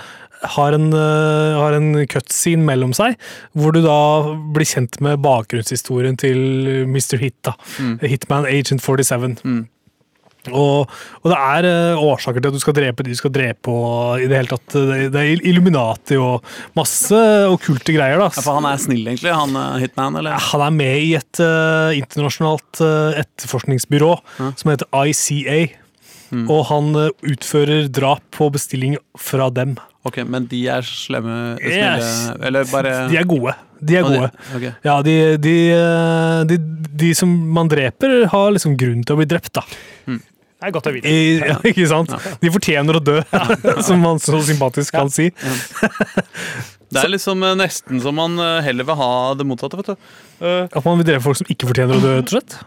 [0.55, 3.15] har en, eh, har en cutscene mellom seg,
[3.57, 7.17] hvor du da blir kjent med bakgrunnshistorien til Mr.
[7.23, 7.39] Hit.
[7.47, 7.55] da.
[8.03, 9.69] Hitman Agent 47.
[10.53, 10.91] Og,
[11.23, 14.21] og det er eh, årsaker til at du skal drepe de du skal drepe, og
[14.21, 16.45] i det hele tatt Det, er Illuminati og
[16.77, 17.17] masse
[17.49, 18.19] okkulte greier.
[18.21, 18.27] da.
[18.29, 20.37] Ja, for han er snill, egentlig, han Hitman, eller?
[20.51, 25.63] Han er med i et uh, internasjonalt uh, etterforskningsbyrå som heter ICA.
[26.35, 26.47] Mm.
[26.51, 29.77] Og han eh, utfører drap på bestilling fra dem.
[30.05, 32.09] Ok, Men de er slemme, snille Yes.
[32.45, 33.55] Eller bare De er gode.
[33.85, 34.31] De er de- gode.
[34.57, 34.65] ok.
[34.85, 36.59] Ja, de, de, eh, de,
[37.05, 39.65] de som man dreper, har liksom grunn til å bli drept, da.
[40.09, 41.09] Det er godt å vite.
[41.13, 42.13] I, ja, ikke sant?
[42.41, 43.19] De fortjener å dø,
[43.87, 45.31] som man så sympatisk kan si.
[46.95, 50.07] Det er liksom eh, nesten som man heller vil ha det motsatte, vet du.
[50.45, 52.59] At man vil drepe folk som ikke fortjener å dø, rett og slett.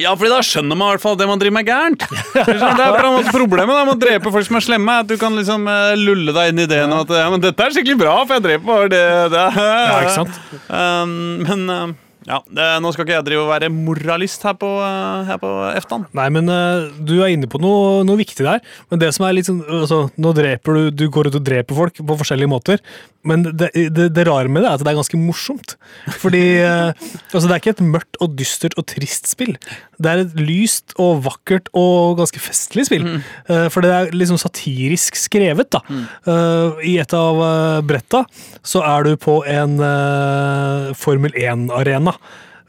[0.00, 2.06] Ja, fordi da skjønner man i hvert fall det man driver med, er gærent.
[2.34, 4.96] Det er måte problemet da, med å drepe folk som er slemme.
[5.04, 7.62] At du kan liksom eh, lulle deg inn i ideen om at ja, men dette
[7.62, 9.04] er skikkelig bra, for jeg dreper bare det,
[9.34, 9.44] det.
[9.54, 10.40] Ja, ikke sant?
[10.74, 11.90] Um, men eh,
[12.24, 15.50] ja, det, nå skal ikke jeg drive og være moralist her på, uh, her på
[15.74, 16.06] EFTA-en.
[16.16, 18.62] Nei, men uh, du er inne på noe, noe viktig der.
[18.92, 21.76] Men det som er litt sånn altså, Nå dreper du Du går ut og dreper
[21.76, 22.80] folk på forskjellige måter.
[23.24, 25.76] Men det, det, det rare med det er at det er ganske morsomt.
[26.22, 26.92] Fordi uh,
[27.32, 29.56] altså, det er ikke et mørkt og dystert og trist spill.
[30.00, 33.06] Det er et lyst og vakkert og ganske festlig spill.
[33.14, 35.82] Eh, for det er liksom satirisk skrevet, da.
[35.90, 38.24] Eh, I et av uh, bretta
[38.64, 42.13] så er du på en eh, Formel 1-arena,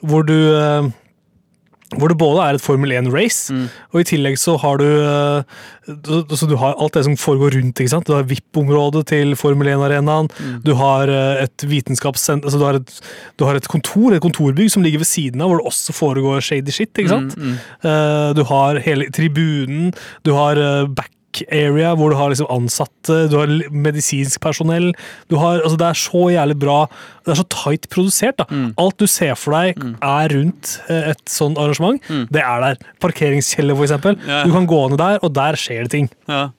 [0.05, 0.91] hvor du eh,
[1.95, 3.53] hvor det både er et Formel 1-race,
[3.93, 5.43] og i tillegg så har du eh,
[6.35, 7.77] Så du har alt det som foregår rundt.
[7.79, 8.07] ikke sant?
[8.09, 10.27] Du har VIP-området til Formel 1-arenaen.
[10.65, 12.95] Du har eh, et vitenskapssenter altså du, har et,
[13.37, 16.41] du har et kontor, et kontorbygg som ligger ved siden av, hvor det også foregår
[16.43, 16.91] shady shit.
[16.97, 17.37] ikke sant?
[17.37, 17.55] Mm,
[18.35, 19.93] Du har hele tribunen,
[20.25, 20.89] du har eh,
[21.51, 24.91] area hvor du har liksom ansatte, du har medisinsk personell.
[25.29, 26.77] Du har, altså det er så jævlig bra.
[27.25, 28.37] Det er så tight produsert.
[28.37, 28.45] da.
[28.81, 32.01] Alt du ser for deg er rundt eh, et sånt arrangement.
[32.31, 32.77] Det er der.
[33.01, 34.17] Parkeringskjeller, eksempel.
[34.27, 34.43] Ja.
[34.45, 36.09] Du kan gå ned der, og der skjer det ting.
[36.29, 36.49] Ja.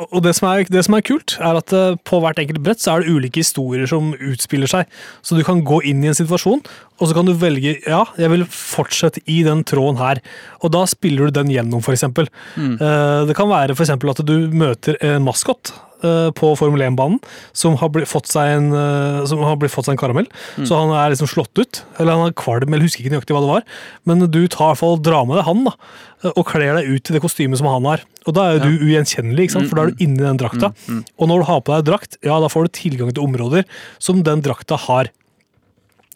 [0.00, 2.80] Og det som, er, det som er kult, er at eh, på hvert enkelt brett
[2.80, 4.88] så er det ulike historier som utspiller seg.
[5.20, 6.62] Så du kan gå inn i en situasjon,
[6.96, 10.22] og så kan du velge ja, jeg vil fortsette i den tråden her.
[10.64, 12.06] Og da spiller du den gjennom, f.eks.
[12.56, 12.76] Mm.
[13.28, 15.91] Det kan være for eksempel at du møter en maskot eh,
[16.36, 17.18] på Formel 1-banen
[17.56, 20.28] som har blitt fått seg en, eh, som har blitt fått seg en karamell.
[20.66, 21.82] Så han er liksom slått ut.
[21.98, 23.66] Eller han er kvalm, eller husker ikke nøyaktig hva det var.
[24.08, 25.74] Men du tar i hvert fall drar med deg han da,
[26.36, 28.04] og kler deg ut i det kostymet som han har.
[28.26, 29.70] Og da er jo du ugjenkjennelig, ikke sant?
[29.70, 30.72] for da er du inni den drakta.
[31.18, 33.66] Og når du har på deg drakt, ja, da får du tilgang til områder
[34.02, 35.10] som den drakta har.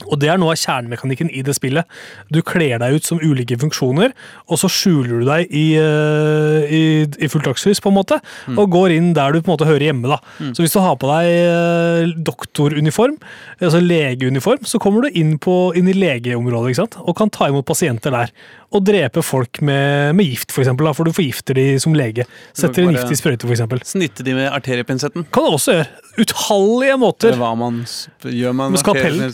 [0.05, 1.89] Og det er noe av kjernemekanikken i det spillet.
[2.29, 4.13] Du kler deg ut som ulike funksjoner,
[4.45, 8.21] og så skjuler du deg i, eh, i, i på en måte,
[8.53, 10.11] og går inn der du på en måte hører hjemme.
[10.13, 10.21] da.
[10.53, 13.17] Så hvis du har på deg eh, doktoruniform,
[13.61, 17.01] altså legeuniform, så kommer du inn, på, inn i legeområdet ikke sant?
[17.01, 18.33] og kan ta imot pasienter der.
[18.75, 22.27] Og drepe folk med, med gift, for eksempel, da, for du forgifter de som lege.
[22.53, 23.81] Setter en gift i sprøyte, eksempel.
[23.87, 25.29] Snitte de med arteriepinsetten.
[25.33, 26.03] Kan du også gjøre.
[26.17, 27.37] Utallige måter.
[27.37, 27.83] Hva man
[28.25, 29.31] gjør man Med skalpellen.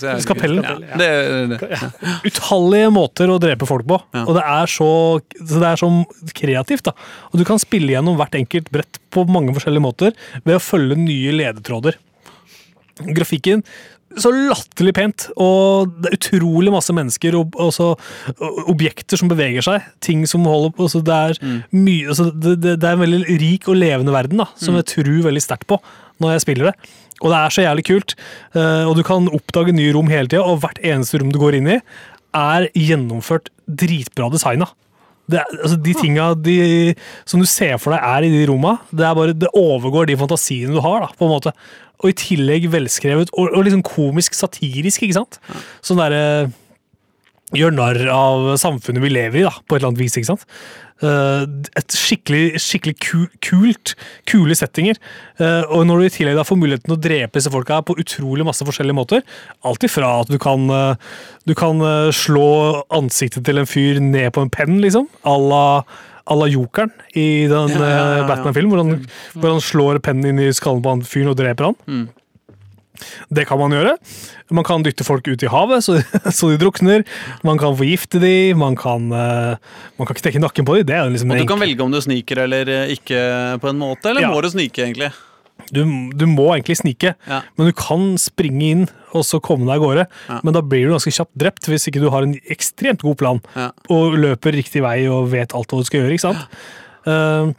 [0.58, 0.90] Skalpellen.
[0.92, 2.28] Ja, det, det.
[2.28, 3.98] utallige måter å drepe folk på.
[4.14, 4.24] Ja.
[4.26, 4.90] Og det er, så,
[5.40, 5.90] så det er så
[6.38, 6.86] kreativt.
[6.90, 6.94] da.
[7.32, 11.00] Og du kan spille gjennom hvert enkelt brett på mange forskjellige måter ved å følge
[11.00, 11.98] nye ledetråder.
[13.16, 13.64] Grafikken
[14.20, 17.92] så latterlig pent, og det er utrolig masse mennesker og også
[18.70, 19.86] objekter som beveger seg.
[20.04, 21.38] Ting som holder på Det er
[21.72, 24.88] mye altså det, det, det er en veldig rik og levende verden da, som jeg
[24.92, 25.80] tror veldig sterkt på
[26.22, 26.90] når jeg spiller det.
[27.22, 28.14] Og det er så jævlig kult.
[28.58, 31.54] eh, og du kan oppdage nye rom hele tida, og hvert eneste rom du går
[31.61, 31.80] inn i,
[32.35, 34.66] er gjennomført dritbra designa.
[35.30, 36.56] Det, er- altså de tinga de,
[37.24, 40.74] som du ser for deg er i de romma, det, bare, det overgår de fantasiene
[40.74, 41.06] du har.
[41.06, 41.52] da, på en måte.
[42.02, 45.38] Og i tillegg velskrevet og, og liksom komisk satirisk, ikke sant?
[45.87, 46.50] Sånn derre
[47.54, 50.16] gjør narr av samfunnet vi lever i, da, på et eller annet vis.
[50.16, 50.46] ikke sant?
[51.02, 51.42] Eh,
[51.80, 52.94] et skikkelig, skikkelig
[53.42, 53.94] kult,
[54.30, 55.00] kule settinger.
[55.42, 57.96] Eh, og når du i tillegg da får muligheten til å drepe disse folka på
[57.98, 59.24] utrolig masse forskjellige måter,
[59.66, 60.94] alt ifra at du kan, eh,
[61.46, 61.82] du kan
[62.14, 65.66] slå ansiktet til en fyr ned på en penn, liksom, à la
[66.22, 68.26] à la Jokeren i den Ja, ja, ja.
[68.28, 71.64] Batman-filmen, hvor, han- hvor han slår pennen inn i skallen på han fyren og dreper
[71.64, 71.74] han.
[71.88, 72.08] Mm.
[73.32, 73.96] Det kan man gjøre.
[74.52, 75.98] Man kan dytte folk ut i havet så,
[76.38, 77.04] så de drukner.
[77.46, 79.56] Man kan forgifte de, man kan, eh,
[79.98, 80.86] man kan knekke nakken på dem.
[80.90, 83.20] Det er jo liksom Og du kan velge om du sniker eller eh, ikke
[83.62, 84.32] på en måte, eller Ja.
[84.34, 85.12] må du snike, egentlig?
[85.72, 85.84] du,
[86.18, 87.38] du må egentlig snike, Ja.
[87.56, 88.82] men du kan springe inn
[89.14, 90.04] og så komme deg av gårde.
[90.28, 90.40] Ja.
[90.42, 93.40] Men da blir du ganske kjapt drept hvis ikke du har en ekstremt god plan
[93.92, 96.16] og løper riktig vei og vet alt hva du skal gjøre.
[96.18, 96.48] ikke sant?
[97.06, 97.52] Eh,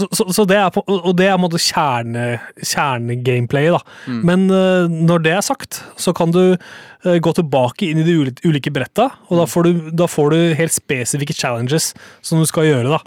[0.00, 2.26] så, så, så det er på, og det er på en måte kjerne,
[2.64, 3.74] kjernegameplayet.
[3.76, 3.80] da.
[4.10, 4.20] Mm.
[4.26, 8.14] Men uh, når det er sagt, så kan du uh, gå tilbake inn i de
[8.22, 9.40] ulike, ulike bretta, og Mm.
[9.42, 12.88] da får, du, da får du helt spesifikke challenges som du skal gjøre.
[12.96, 13.00] da.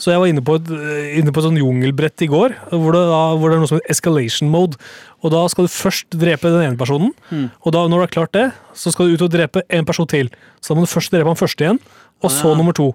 [0.00, 2.94] Så jeg var inne på et, eh, inne på et sånn jungelbrett i går, hvor
[2.96, 4.78] det, da, hvor det er noe som heter escalation mode.
[5.20, 7.50] Og da skal du først drepe den ene personen, Mm.
[7.60, 10.06] og da, når du har klart det, så skal du ut og drepe en person
[10.08, 10.30] til.
[10.62, 11.80] Så da må du først drepe han første igjen,
[12.24, 12.56] og så Ah, ja.
[12.56, 12.94] nummer to.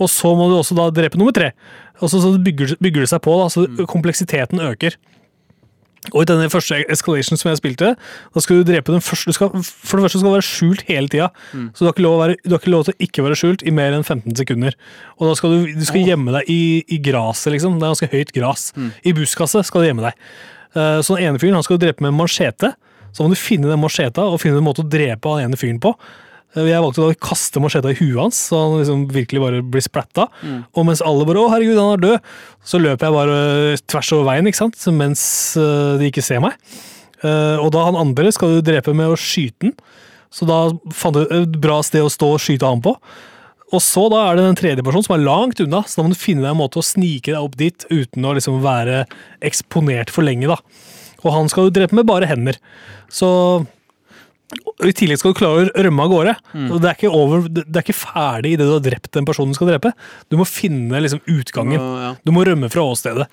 [0.00, 1.52] Og så må du også da drepe nummer tre.
[2.02, 3.86] Og så, så bygger, bygger det seg på, da, så Mm.
[3.88, 4.96] kompleksiteten øker.
[6.14, 9.34] Og i denne første escalation som jeg spilte, da skal du drepe den første du
[9.34, 11.30] skal, For det første skal du være skjult hele tida.
[11.52, 11.70] Mm.
[11.74, 13.96] Så du har, være, du har ikke lov til å ikke være skjult i mer
[13.96, 14.76] enn 15 sekunder.
[15.18, 16.60] Og da skal du, du skal gjemme deg i,
[16.94, 17.80] i gresset, liksom.
[17.80, 18.68] Det er ganske høyt gras.
[18.76, 18.92] Mm.
[19.02, 20.20] I buskaset skal du gjemme deg.
[20.76, 22.74] Eh, Så den ene fyren han skal du drepe med en machete.
[23.16, 25.80] Så må du finne den macheta og finne en måte å drepe han ene fyren
[25.82, 25.96] på.
[26.56, 29.62] Eh, Jeg valgte da å kaste macheta i huet hans, så han liksom virkelig bare
[29.62, 30.28] blir splatta.
[30.74, 32.20] Og mens alle bare 'Å, herregud, han er død',
[32.64, 34.76] så løper jeg bare tvers over veien ikke sant?
[34.96, 36.54] mens eh, de ikke ser meg.
[37.22, 39.72] Eh, Og da han andre skal du drepe med å skyte den.
[40.30, 42.96] Så da fant du et bra sted å stå og skyte han på.
[43.72, 46.08] Og så da er det den tredje personen som er langt unna, så da må
[46.10, 49.06] du finne deg en måte å snike deg opp dit uten å liksom være
[49.42, 50.46] eksponert for lenge.
[50.46, 50.56] da.
[51.24, 52.56] Og han skal du drepe med bare hender.
[53.10, 53.66] Så
[54.86, 56.34] I tillegg skal du klare å rømme av gårde.
[56.68, 59.54] Og det, er ikke over, det er ikke ferdig idet du har drept den personen
[59.54, 59.90] du skal drepe.
[60.30, 61.80] Du må finne liksom utgangen.
[61.80, 62.12] Og, ja.
[62.22, 63.26] Du må rømme fra åstedet.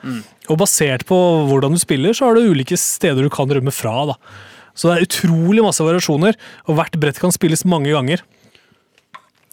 [0.49, 1.19] Og basert på
[1.51, 3.93] hvordan du spiller, så har du ulike steder du kan rømme fra.
[4.13, 4.17] da.
[4.73, 8.23] Så det er utrolig masse variasjoner, og hvert brett kan spilles mange ganger.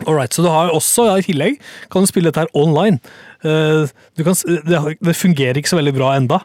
[0.06, 1.58] Alright, så du har også, ja, I tillegg
[1.92, 2.98] kan du spille dette her online.
[3.44, 4.36] Eh, du kan,
[4.68, 6.38] det, det fungerer ikke så veldig bra enda,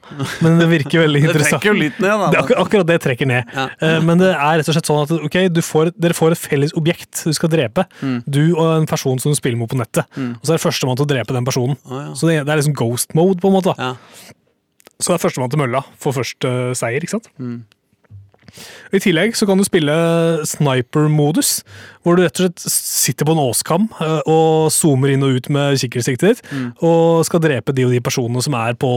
[0.43, 1.59] men det virker veldig interessant.
[1.59, 2.29] Det trekker jo litt ned, da.
[2.31, 3.51] Det akkur akkurat, det trekker ned.
[3.55, 3.65] Ja.
[3.83, 6.43] Eh, Men det er rett og slett sånn at okay, du får, dere får et
[6.45, 7.87] felles objekt du skal drepe.
[8.01, 8.17] Mm.
[8.27, 10.07] Du og en person som du spiller mot på nettet.
[10.15, 11.79] Og så er det førstemann til å drepe den personen.
[11.87, 12.09] Oh, ja.
[12.15, 13.75] Så det, det er liksom ghost mode, på en måte.
[14.95, 17.27] Så det er førstemann til mølla får først uh, seier, ikke sant?
[17.41, 17.57] Mm.
[18.95, 19.91] I tillegg så kan du spille
[20.47, 21.63] sniper-modus,
[22.05, 25.49] hvor du rett og slett sitter på en åskam eh, og zoomer inn og ut
[25.53, 26.67] med kikkertsiktet ditt, Mm.
[26.85, 28.91] og skal drepe de og de personene som er på,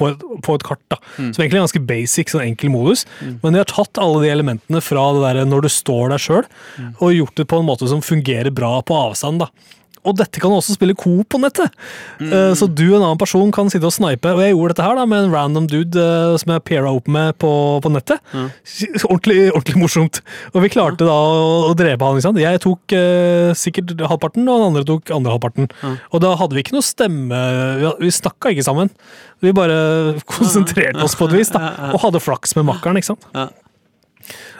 [0.00, 0.80] på, et, på et kart.
[0.90, 0.96] da.
[1.18, 1.32] Mm.
[1.34, 3.04] Som egentlig er ganske basic, sånn enkel modus,
[3.42, 6.44] men de har tatt alle de elementene fra det der når du står der sjøl,
[6.78, 6.94] Mm.
[7.00, 9.38] og gjort det på en måte som fungerer bra på avstand.
[9.44, 9.48] da.
[10.04, 11.72] Og dette kan også spille coop på nettet.
[12.20, 14.28] Eh, Så du og en annen person kan sitte og snipe.
[14.34, 17.08] Og jeg gjorde dette her da med en random dude eh, som jeg paira opp
[17.08, 17.50] med på,
[17.84, 18.20] på nettet.
[19.08, 20.20] Ordentlig, ordentlig morsomt.
[20.52, 22.18] Og vi klarte da å, å drepe han.
[22.20, 22.42] ikke sant?
[22.42, 25.70] Jeg tok eh, sikkert halvparten, og den andre tok andre halvparten.
[26.12, 27.40] Og da hadde vi ikke noe stemme
[27.80, 28.92] Vi, vi snakka ikke sammen.
[29.44, 31.72] Vi bare konsentrerte oss på et vis, da.
[31.94, 33.24] Og hadde flaks med makkeren, ikke sant.
[33.34, 33.48] Ja.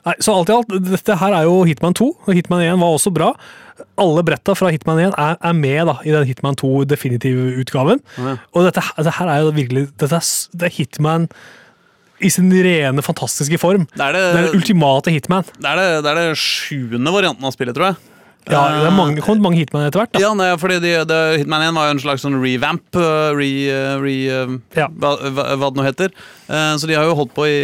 [0.05, 2.93] Nei, så alt i alt, dette her er jo Hitman 2, og Hitman 1 var
[2.99, 3.31] også bra.
[3.99, 8.03] Alle bretta fra Hitman 1 er, er med da, i den Hitman 2-definitivutgaven.
[8.21, 8.35] Ja.
[8.53, 10.29] Og dette, dette her er jo virkelig Dette er,
[10.61, 11.29] det er Hitman
[12.25, 13.89] i sin rene, fantastiske form.
[13.97, 15.45] Det er Det er den det, ultimate Hitman.
[15.59, 17.97] det, er det, det er det sjuende varianten av spillet, tror jeg.
[18.51, 20.13] Ja, det er mange, det mange Hitman etter hvert.
[20.13, 20.21] da.
[20.21, 23.51] Ja, nei, fordi de, de, Hitman 1 var jo en slags sånn revamp, uh, re,
[23.73, 24.89] uh, re uh, Ja.
[24.93, 26.13] hva, hva, hva det nå heter.
[26.45, 27.55] Så de har jo holdt på i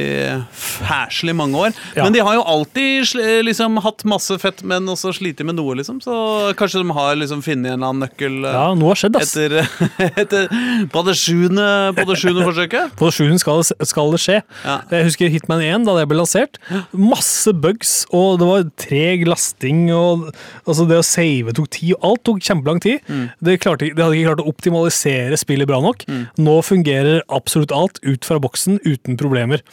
[0.56, 1.74] fæslig mange år.
[1.92, 2.04] Ja.
[2.06, 5.74] Men de har jo alltid sl liksom hatt masse fett, men også slitt med noe,
[5.76, 5.98] liksom.
[6.00, 6.14] Så
[6.56, 9.34] kanskje de har liksom funnet en eller annen nøkkel Ja, noe har skjedd, ass.
[9.36, 9.68] etter,
[10.24, 10.48] etter
[10.92, 11.66] på det sjuende,
[11.98, 12.94] på det sjuende forsøket.
[13.00, 14.38] På sjuende skal, det- skal det skje.
[14.64, 14.78] Ja.
[14.96, 16.56] Jeg husker Hitman 1, da det ble lansert.
[16.96, 20.30] Masse bugs, og det var treg lasting, og
[20.70, 21.92] altså det å save tok tid.
[21.98, 23.06] og Alt tok kjempelang tid.
[23.42, 26.06] Det, klarte, det hadde ikke klart å optimalisere spillet bra nok.
[26.40, 29.64] Nå fungerer absolutt alt ut fra boksen uten problemer.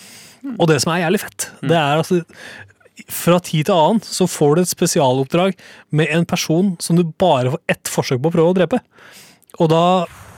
[0.57, 2.21] Og det som er jævlig fett, det er altså
[3.13, 5.57] fra tid til annen så får du et spesialoppdrag
[5.95, 8.79] med en person som du bare får ett forsøk på å prøve å drepe.
[9.61, 9.83] Og da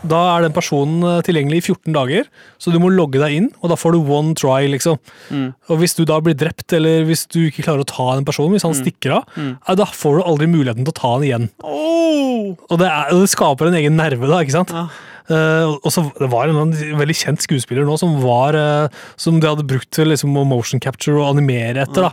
[0.07, 2.29] da er den personen eh, tilgjengelig i 14 dager,
[2.61, 4.99] så du må logge deg inn, og da får du one try, liksom.
[5.29, 5.49] Mm.
[5.69, 8.55] Og hvis du da blir drept, eller hvis du ikke klarer å ta den personen,
[8.55, 8.79] hvis han Mm.
[8.79, 9.53] stikker av, mm.
[9.75, 11.49] da får du aldri muligheten til å ta han igjen.
[11.63, 12.55] Oh!
[12.69, 14.71] Og det, er, det skaper en egen nerve, da, ikke sant?
[14.75, 14.87] Ja.
[15.29, 19.45] Uh, og så Det var en veldig kjent skuespiller nå som var uh, Som de
[19.45, 22.07] hadde brukt til liksom, motion capture og animere etter.
[22.07, 22.09] da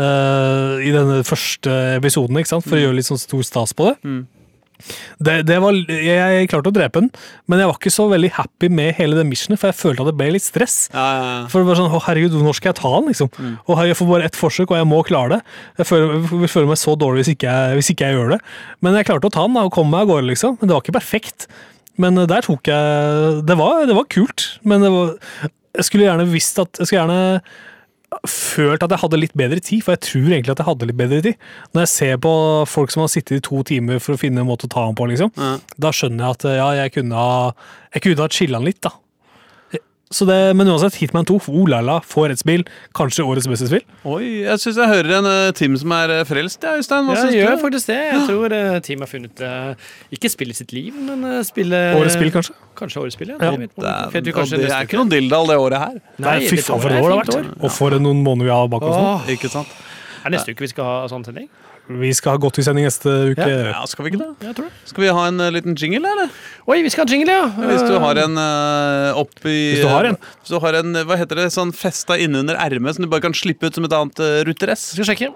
[0.00, 2.64] uh, I denne første episoden, ikke sant?
[2.64, 3.98] for å gjøre litt sånn stor stas på det.
[4.74, 4.94] Mm.
[5.26, 7.10] Det, det var, jeg, klarte å drepe den,
[7.50, 10.10] men jeg var ikke så veldig happy med hele det missionet, for jeg følte at
[10.10, 10.78] det ble litt stress.
[10.94, 11.44] Ja, ja, ja.
[11.52, 13.30] For det var sånn, å herregud, når skal jeg ta den, liksom?
[13.64, 15.54] Og her, jeg får bare ett forsøk, og jeg må klare det.
[15.82, 18.34] Jeg føler, jeg vil føle meg så dårlig hvis ikke, jeg, hvis ikke jeg gjør
[18.36, 18.40] det.
[18.84, 20.58] Men jeg klarte å ta den da, og komme meg av gårde, liksom.
[20.60, 21.48] Men det var ikke perfekt.
[22.00, 25.14] Men eh, der tok jeg Det var, det var kult, men det var,
[25.74, 27.22] jeg skulle gjerne visst at Jeg skulle gjerne
[28.28, 30.96] følt at jeg hadde litt bedre tid, for jeg tror egentlig at jeg hadde litt
[31.00, 31.34] bedre tid.
[31.74, 32.32] Når jeg ser på
[32.70, 34.94] folk som har sittet i to timer for å finne en måte å ta ham
[34.98, 35.58] på, liksom, Ja.
[35.78, 37.52] da skjønner jeg at ja, jeg kunne ha
[37.94, 38.90] Jeg kunne ha chilla litt, da.
[40.14, 42.62] Så det, men uansett, Hitman 2, oh la la, får et spill.
[42.94, 43.82] Kanskje årets beste spill.
[44.06, 47.08] Oi, jeg syns jeg hører en uh, Tim som er eh, frelst, ja, Øystein.
[47.08, 47.62] Hva Ja, syns jeg gjør du?
[47.64, 47.98] faktisk det.
[48.12, 52.14] Jeg tror uh, Team har funnet uh, ikke spillet sitt liv, men uh, spillet Årets
[52.18, 52.54] spill, kanskje.
[52.78, 53.40] Kanskje årets spill, ja.
[53.42, 53.50] Ja.
[53.58, 55.98] Det Det er, det er ikke noen dilldall det året her.
[55.98, 57.58] Nei, Nei, fy faen, for et år det har vært.
[57.58, 59.34] Og for noen måneder vi har bak oss nå.
[59.34, 59.74] Ikke sant?
[60.24, 61.50] er det neste uke vi skal ha sånn sending?
[61.84, 63.44] Vi skal ha Godtvi-sending neste uke.
[63.44, 64.30] Ja, skal vi ikke det?
[64.46, 64.88] Jeg tror det.
[64.88, 66.30] Skal vi ha en eh, liten jingle, eller?
[66.64, 67.48] Oi, vi skal ha jingle, ja!
[67.68, 70.16] Hvis du har en uh, oppi Hvis du har en.
[70.40, 73.36] Hvis du har en, hva heter det, sånn festa innunder ermet som du bare kan
[73.36, 74.94] slippe ut som et annet uh, ruter-S.
[74.94, 75.34] Skal vi sjekke.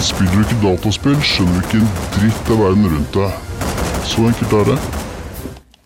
[0.00, 3.30] Spiller du ikke dataspill, skjønner du ikke en dritt av verden rundt deg.
[4.06, 4.78] Så enkelt er det.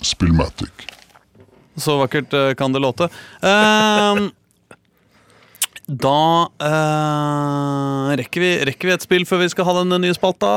[0.05, 0.89] Spillmatic.
[1.81, 3.09] Så vakkert eh, kan det låte.
[3.43, 4.29] Ehm,
[5.85, 10.53] da eh, rekker, vi, rekker vi et spill før vi skal ha den nye spalta?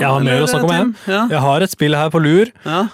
[0.00, 0.94] Jeg har mer å snakke om.
[1.04, 1.26] Ja.
[1.34, 2.52] Jeg har et spill her på lur.
[2.64, 2.86] Ja.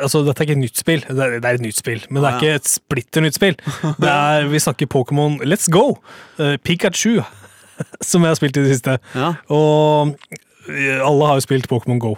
[0.00, 2.24] Altså, Dette er ikke et nytt spill, det er, det er et nytt spill, men
[2.24, 3.54] det er ikke et splitter nytt spill.
[4.02, 6.00] Det er, Vi snakker Pokémon Let's Go!
[6.40, 7.20] Uh, Pikachu,
[8.10, 8.96] som jeg har spilt i det siste.
[9.14, 9.36] Ja.
[9.54, 10.16] Og
[10.66, 12.16] eh, alle har jo spilt Pokémon Go.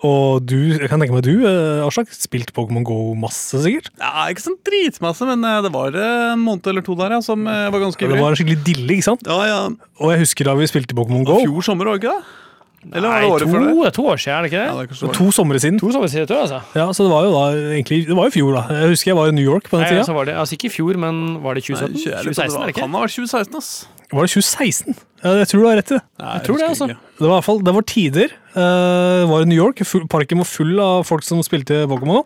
[0.00, 0.08] Ja.
[0.08, 3.90] Og du, jeg kan tenke meg du, eh, Aslak, spilt Pokémon Go masse, sikkert?
[4.00, 7.20] ja, Ikke sånn dritmasse, men eh, det var eh, en måned eller to der ja,
[7.24, 9.26] som var ganske Det var en skikkelig dille, ikke sant?
[9.28, 9.58] Ja, ja.
[10.00, 11.42] Og jeg husker da vi spilte Pokémon Go.
[11.44, 12.36] Fjor sommer, var det ikke det?
[12.80, 13.72] Eller var Nei, det året to, før det?
[13.84, 14.64] det to år siden, er det ikke det?
[14.64, 15.80] det er det ikke To somre siden.
[15.82, 16.60] To sommer siden, tror jeg, altså.
[16.80, 17.42] Ja, Så det var jo da
[17.76, 18.62] egentlig Det var jo fjor, da.
[18.80, 20.00] Jeg husker jeg var i New York på den tida.
[20.00, 21.92] Altså, altså ikke i fjor, men var det 2017?
[21.92, 22.80] Nei, jeg lurer på 2016, er det ikke?
[22.80, 23.99] Kan ha vært 2016, ass.
[24.10, 24.94] Var det 2016?
[25.20, 26.02] Ja, jeg tror du har rett i det.
[26.18, 26.86] Nei, Jeg tror det, altså.
[26.88, 27.16] ikke.
[27.20, 28.30] Det var i hvert fall, det var tider.
[28.56, 29.82] Uh, var i New York.
[29.86, 32.24] Full, parken var full av folk som spilte Pokémon.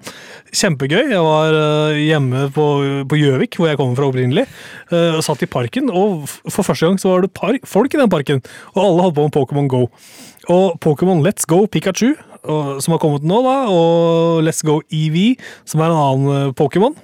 [0.54, 1.10] Kjempegøy.
[1.10, 2.66] Jeg var eh, hjemme på
[3.10, 4.46] på Gjøvik, hvor jeg kommer fra opprinnelig.
[4.94, 7.92] eh, og satt i parken, og f- for første gang så var det par folk
[7.92, 8.40] i den parken.
[8.76, 9.82] Og alle holdt på med Pokémon Go.
[10.48, 15.34] Og Pokémon Let's Go Pikachu, og, som har kommet nå, da, og Let's Go EV,
[15.66, 16.94] som er en annen eh, Pokémon.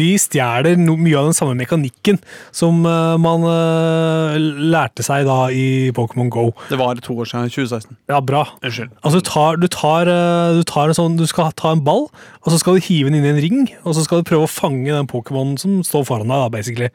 [0.00, 2.20] De stjeler no, mye av den samme mekanikken
[2.54, 6.48] som uh, man uh, lærte seg da i Pokémon Go.
[6.70, 7.50] Det var to år siden.
[7.52, 7.98] 2016.
[8.10, 8.44] Ja, bra.
[8.62, 8.94] Unnskyld.
[9.02, 12.06] Altså, du tar, du, tar, eh, du tar en sånn Du skal ta en ball,
[12.44, 14.46] og så skal du hive den inn i en ring, og så skal du prøve
[14.46, 16.90] å fange den Pokémonen som står foran deg, da, basically.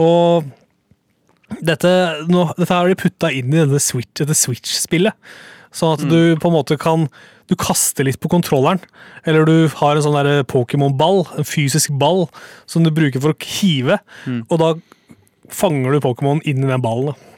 [0.00, 0.48] Og
[1.62, 1.92] dette,
[2.30, 5.14] nå, dette har de putta inn i denne Switch, dette Switch-spillet.
[5.76, 7.06] Sånn at du på en måte kan
[7.46, 8.80] Du kaster litt på kontrolleren.
[9.24, 12.26] Eller du har en sånn der Pokémon-ball, en fysisk ball,
[12.66, 14.00] som du bruker for å hive.
[14.50, 14.72] Og da
[15.54, 17.12] fanger du Pokémon inn i den ballen.
[17.14, 17.35] da.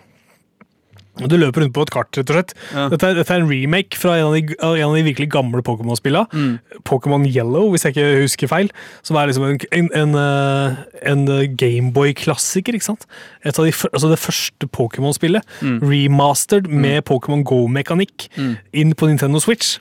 [1.27, 2.53] Du løper rundt på et kart, rett og slett.
[2.75, 2.89] Ja.
[2.93, 5.63] Dette, er, dette er en remake fra en av de, en av de virkelig gamle
[5.67, 6.59] Pokémon-spillene.
[6.89, 8.71] Pokémon Yellow, hvis jeg ikke husker feil.
[9.03, 10.79] Som er liksom en, en, en, eh,
[11.13, 11.25] en
[11.59, 12.79] Gameboy-klassiker.
[12.79, 13.09] ikke sant?
[13.45, 15.43] De, altså det første Pokémon-spillet.
[15.83, 18.29] Remastered med Pokémon Go-mekanikk
[18.73, 19.79] inn på Nintendo Switch.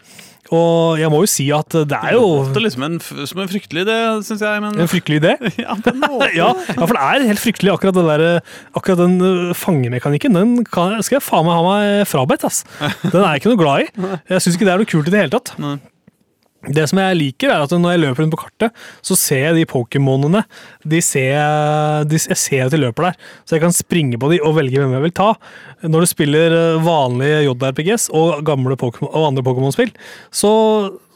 [0.56, 3.50] Og jeg må jo si at det er jo Det er liksom en, som en
[3.52, 4.64] fryktelig idé, syns jeg.
[4.64, 5.34] Men en fryktelig idé.
[5.64, 5.76] ja.
[6.38, 7.74] Ja, for det er helt fryktelig.
[7.74, 12.08] Akkurat, det der, akkurat den øh, fangemekanikken den kan, skal jeg faen meg ha meg
[12.10, 12.48] frabedt.
[12.48, 12.64] ass.
[12.80, 14.18] Den er jeg ikke noe glad i.
[14.32, 15.56] Jeg syns ikke det er noe kult i det hele tatt.
[15.62, 15.78] Nei.
[16.68, 19.56] Det som jeg liker, er at når jeg løper rundt på kartet, så ser jeg
[19.56, 20.42] de Pokémonene.
[20.84, 21.38] De ser,
[22.10, 24.82] de, jeg ser at de løper der, så jeg kan springe på de og velge
[24.82, 25.30] hvem jeg vil ta.
[25.88, 29.94] Når du spiller øh, vanlige JRPGs og, gamle Pokemon, og andre Pokémon-spill,
[30.32, 30.52] så,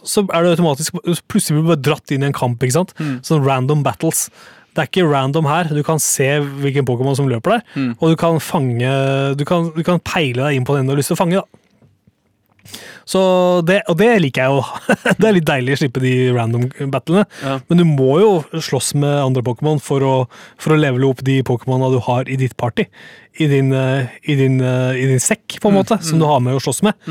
[0.07, 0.97] så er du automatisk
[1.29, 2.63] Plutselig blir du bare dratt inn i en kamp.
[2.63, 2.95] ikke sant?
[3.27, 4.29] Sånn random battles.
[4.71, 5.67] Det er ikke random her.
[5.75, 6.29] Du kan se
[6.63, 7.63] hvilken Pokémon som løper der,
[7.99, 8.91] og du kan fange
[9.35, 11.41] du kan, du kan peile deg inn på den du har lyst til å fange.
[11.43, 11.57] da.
[13.07, 13.21] Så
[13.67, 14.63] det, og det liker jeg jo.
[15.19, 17.25] det er litt deilig å slippe de random battlene.
[17.43, 17.57] Ja.
[17.69, 20.15] Men du må jo slåss med andre Pokémon for å,
[20.61, 22.87] for å levele opp de Pokémona du har i ditt party.
[23.41, 26.43] I din, eh, i din, eh, i din sekk, på en måte, som du har
[26.43, 27.09] med å slåss med.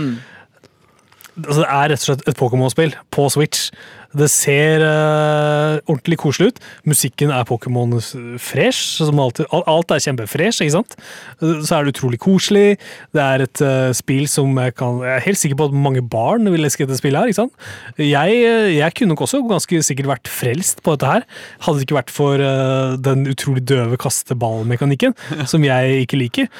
[1.38, 3.70] Altså, det er rett og slett et Pokémon-spill på Switch.
[4.10, 6.56] Det ser uh, ordentlig koselig ut.
[6.88, 7.94] Musikken er Pokémon
[8.42, 8.98] fresh.
[8.98, 10.96] Som alltid, alt, alt er kjempefresh, ikke sant?
[11.38, 12.80] Så er det utrolig koselig.
[13.14, 16.02] Det er et uh, spill som jeg kan Jeg er helt sikker på at mange
[16.02, 17.70] barn vil elske dette spillet her, ikke sant?
[18.00, 21.26] Jeg, eh, jeg kunne nok også ganske sikkert vært frelst på dette her.
[21.62, 25.14] Hadde det ikke vært for uh, den utrolig døve kasteballmekanikken,
[25.52, 26.50] som jeg ikke liker.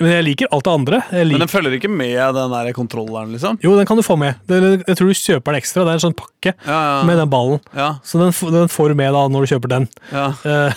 [0.00, 1.00] Men jeg liker alt det andre.
[1.12, 3.58] Men den følger ikke med den der kontrolleren, liksom?
[3.62, 4.34] jo, den kan du få med.
[4.48, 5.84] Jeg tror du kjøper den ekstra.
[5.84, 7.02] Det er en sånn pakke Ja, ja.
[7.08, 7.60] med den ballen.
[7.76, 9.88] Ja, Så den, den får du med da når du kjøper den.
[10.12, 10.30] ja.
[10.50, 10.72] Eh,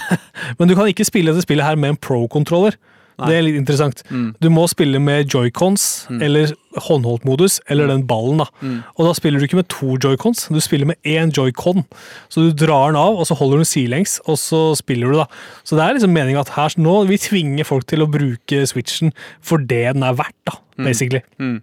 [0.59, 2.75] Men du kan ikke spille dette spillet her med en pro-kontroller.
[3.19, 4.03] Det er litt interessant.
[4.09, 4.29] Mm.
[4.41, 6.53] Du må spille med joycons eller
[6.87, 8.41] håndholdt-modus, eller den ballen.
[8.41, 8.47] da.
[8.61, 8.79] Mm.
[8.97, 11.85] Og da spiller du ikke med to joycons, du spiller med én joycon.
[12.33, 15.19] Så du drar den av, og så holder du den sidelengs, og så spiller du,
[15.21, 15.27] da.
[15.63, 19.13] Så det er liksom meninga at her nå vi tvinger folk til å bruke switchen
[19.43, 21.21] for det den er verdt, da, basically.
[21.37, 21.61] Mm.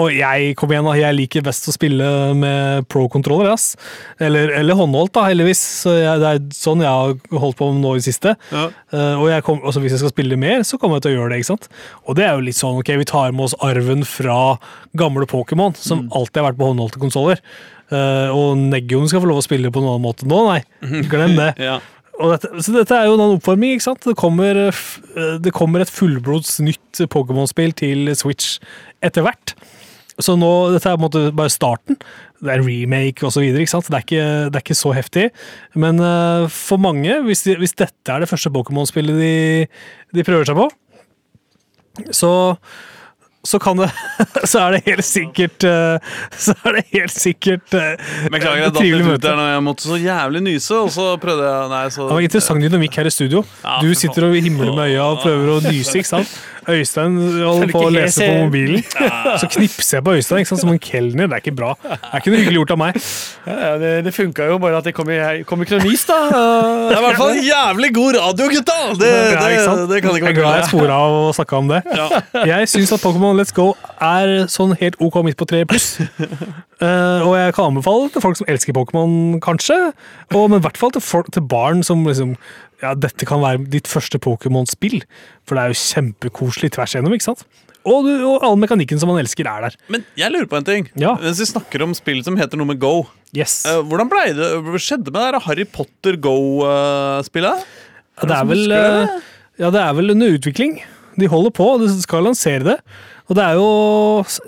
[0.00, 3.50] Og jeg kom igjen jeg liker best å spille med pro-kontroller.
[4.22, 5.62] Eller, eller håndholdt, da, heldigvis.
[5.84, 8.34] Så jeg, det er sånn jeg har holdt på med nå i siste.
[8.52, 8.68] Ja.
[8.92, 11.18] Uh, og jeg kom, altså, hvis jeg skal spille mer, så kommer jeg til å
[11.20, 11.40] gjøre det.
[11.42, 11.70] ikke sant?
[12.04, 14.38] Og det er jo litt sånn, ok, vi tar med oss arven fra
[14.98, 17.42] gamle Pokémon, som alltid har vært på håndholdte konsoller.
[17.88, 20.60] Uh, og Neggion skal få lov å spille på en annen måte nå, nei.
[21.12, 21.54] Glem det.
[21.70, 21.78] ja.
[22.18, 24.06] Dette, så dette er jo en oppvarming, ikke sant?
[24.06, 28.58] Det kommer, eh, eh, det kommer et fullblods nytt Pokémon-spill til Switch
[29.06, 29.54] etter hvert.
[30.18, 31.98] Så nå, dette er på en måte bare starten.
[32.42, 33.86] Det er en remake sant?
[33.86, 35.28] Det er ikke, det er ikke så heftig.
[35.78, 39.34] Men uh, for mange, hvis, de, hvis dette er det første Pokémon-spillet de,
[40.18, 40.66] de prøver seg på,
[42.10, 42.32] så
[43.48, 43.88] så kan det
[44.50, 47.94] Så er det helt sikkert eh, Så er det helt sikkert eh,
[48.28, 51.72] Beklager, jeg datt ut der når jeg måtte så jævlig nyse, og så prøvde jeg
[51.72, 53.42] Nei, så Det var interessant dynamikk her i studio.
[53.82, 56.38] Du sitter og himler med øya og prøver å nyse, ikke sant?
[56.68, 58.82] Øystein holder på å lese på mobilen.
[59.40, 60.60] Så knipser jeg på Øystein ikke sant?
[60.62, 61.28] som en kelner.
[61.30, 61.70] Det er ikke bra.
[61.82, 62.98] Det er ikke noe hyggelig gjort av meg.
[63.48, 66.18] Ja, det det funka jo, bare at det kom, i- kom ikke noe nys, da.
[66.88, 68.76] Det er i hvert fall jævlig god radio, gutta!
[69.00, 71.58] Det, Ja, det, det kan ikke Jeg er være glad jeg spora av å snakke
[71.62, 71.80] om det.
[72.48, 75.96] Jeg syns at Pokémon Let's Go er sånn helt ok midt på tre pluss.
[76.78, 79.76] Uh, og jeg kan anbefale til folk som elsker Pokémon, kanskje.
[80.34, 82.36] Og, men i hvert fall til, folk, til barn som liksom
[82.82, 85.00] Ja, dette kan være ditt første Pokémon-spill.
[85.48, 87.46] For det er jo kjempekoselig tvers igjennom, ikke sant?
[87.88, 89.78] Og, du, og all mekanikken som man elsker, er der.
[89.88, 90.90] Men jeg lurer på en ting.
[90.98, 91.14] Ja.
[91.22, 93.06] Mens vi snakker om spill som heter noe med Go,
[93.36, 93.60] Yes.
[93.68, 94.46] Uh, hvordan ble det,
[94.80, 97.64] skjedde med det der Harry Potter Go-spillet?
[98.18, 99.18] Ja, det er vel eh,
[99.60, 100.78] Ja, det er vel under utvikling.
[101.18, 102.78] De holder på, de skal lansere det.
[103.28, 103.68] Og det er jo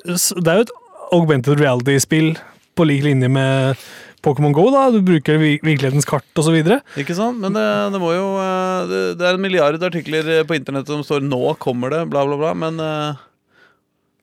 [0.09, 0.75] Det er jo et
[1.13, 2.33] augmented reality-spill
[2.79, 3.85] på lik linje med
[4.23, 4.69] Pokémon Go.
[4.71, 6.59] da, Du bruker virkelighetens kart osv.
[7.01, 7.41] Ikke sant?
[7.41, 11.25] Men det, det må jo eh, det, er en milliard artikler på internett som står
[11.25, 12.55] 'nå kommer det', bla, bla, bla.
[12.55, 13.21] Men eh,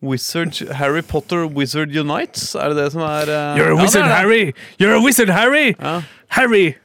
[0.02, 3.58] Wizard Harry Potter Wizard Unites, er det det som er uh...
[3.58, 4.14] You're a ja, wizard, det.
[4.14, 4.54] Harry!
[4.80, 5.74] You're a wizard, Harry!
[5.80, 6.02] Ja.
[6.38, 6.76] Harry!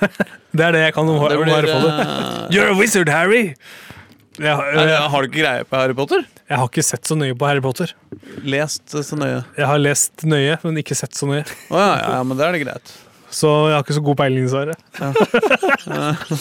[0.56, 2.00] det er det jeg kan om, om Harry Potter.
[2.00, 3.54] eh, You're a wizard, Harry!
[4.40, 6.22] Jeg, jeg, har du ikke greie på Harry Potter?
[6.50, 7.92] jeg har ikke sett så nøye på Harry Potter.
[8.42, 9.42] Lest så nøye.
[9.58, 11.44] Jeg har lest nøye, men ikke sett så nøye.
[11.70, 12.94] Oh, ja, ja, ja, men da er det greit.
[13.30, 14.74] Så jeg har ikke så god peiling, dessverre.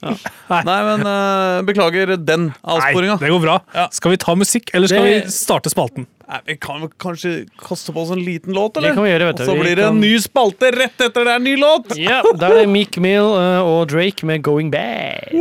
[0.00, 3.18] Nei, men uh, beklager den avsporinga.
[3.20, 3.58] det går bra.
[3.76, 3.84] Ja.
[3.92, 6.06] Skal vi ta musikk, eller skal Det- vi starte spalten?
[6.30, 8.90] Nei, Vi kan vel kanskje kaste på oss en liten låt, eller?
[8.90, 9.42] Det kan vi gjøre, vet du.
[9.42, 11.90] Og så blir det en ny spalte rett etter det er en ny låt!
[11.98, 15.34] Ja, Da er det Meek Mill eh, og Drake med 'Going Bad'.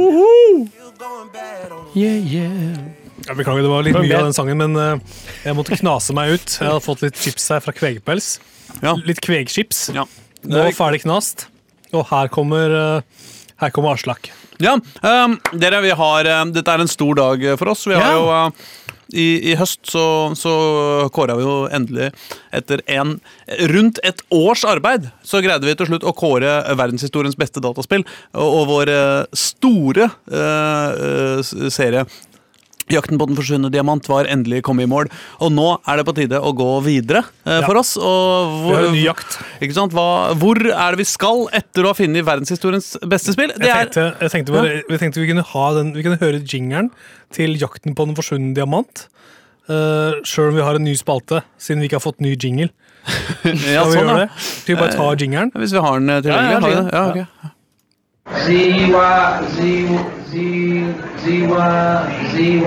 [1.96, 2.80] Yeah, yeah.
[3.28, 6.34] Jeg beklager, det var litt mye av den sangen, men uh, jeg måtte knase meg
[6.36, 6.56] ut.
[6.60, 8.28] Jeg har fått litt chips her fra Kvegpels.
[8.84, 8.96] Ja.
[9.08, 9.90] Litt kvegchips.
[9.96, 10.04] Ja.
[10.48, 11.48] Nå ferdig knast.
[11.96, 13.30] Og her kommer, uh,
[13.64, 14.32] her kommer Aslak.
[14.60, 17.86] Ja, um, dere, vi har uh, Dette er en stor dag for oss.
[17.88, 18.20] Vi har Ja.
[18.20, 18.52] jo
[19.14, 20.04] i, I høst så,
[20.38, 20.54] så
[21.14, 22.12] kåra vi jo endelig,
[22.56, 23.18] etter en
[23.72, 28.06] rundt et års arbeid, så greide vi til slutt å kåre verdenshistoriens beste dataspill.
[28.38, 32.06] Og, og vår eh, store eh, eh, serie
[32.94, 35.10] Jakten på den forsvunne diamant var endelig kommet i mål.
[35.44, 37.68] Og nå er det på tide å gå videre eh, Ja.
[37.68, 37.96] for oss.
[38.00, 39.38] Hvor, ny jakt.
[39.94, 40.08] Hva,
[40.40, 43.54] hvor er det vi skal etter å ha funnet verdenshistoriens beste spill?
[43.56, 46.42] Det Jeg tenkte, jeg tenkte, bare, vi tenkte vi kunne ha den Vi kunne høre
[46.42, 46.90] jingeren
[47.36, 49.08] til Jakten på den forsvunne diamant.
[49.70, 52.72] Uh, Sjøl om vi har en ny spalte, siden vi ikke har fått ny jingle.
[53.70, 54.28] ja, sånn, vi ja.
[54.66, 55.54] vi bare ta jingeren?
[55.54, 56.74] Hvis vi har den tilgjengelig.
[56.74, 57.24] Ja, ja, ja.
[57.30, 57.56] Ja, ok.
[58.34, 58.94] Z-Y,
[59.56, 59.60] Z,
[60.30, 60.34] Z,
[61.24, 61.50] Z-Y,
[62.32, 62.62] Z-Y,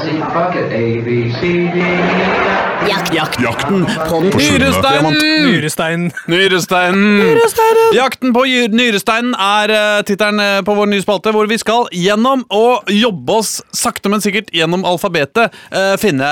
[0.00, 6.12] Z, fuck it, A, B, C, D, E, Jakt, jakt Jakten på den Nyresteinen!
[6.28, 7.18] Nyresteinen.
[7.18, 7.94] Nyresteinen!
[7.96, 11.88] Jakten på gyr- nyresteinen er uh, tittelen eh, på vår nye spalte, hvor vi skal
[11.96, 15.56] gjennom å jobbe oss sakte, men sikkert gjennom alfabetet.
[15.72, 16.28] eh, finne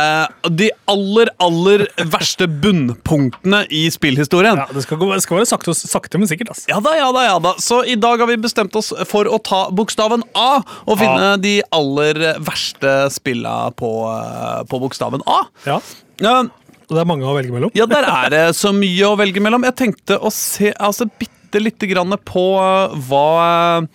[0.50, 4.60] de aller, aller verste bunnpunktene i spillhistorien.
[4.62, 6.52] Ja, det skal, gå, det skal være sakte, sakte men sikkert.
[6.54, 6.64] ass.
[6.70, 7.54] Ja da, ja da, ja da.
[7.58, 11.56] Så i dag har vi bestemt oss for å ta bokstaven A og finne de
[11.74, 15.42] aller verste spilla på, eh, på bokstaven A.
[15.66, 15.80] Ja,
[16.22, 17.70] Ja, og Det er mange å velge mellom.
[17.74, 19.64] ja, der er det så mye å velge mellom.
[19.66, 23.88] Jeg tenkte å se altså, bitte lite grann på eh, hva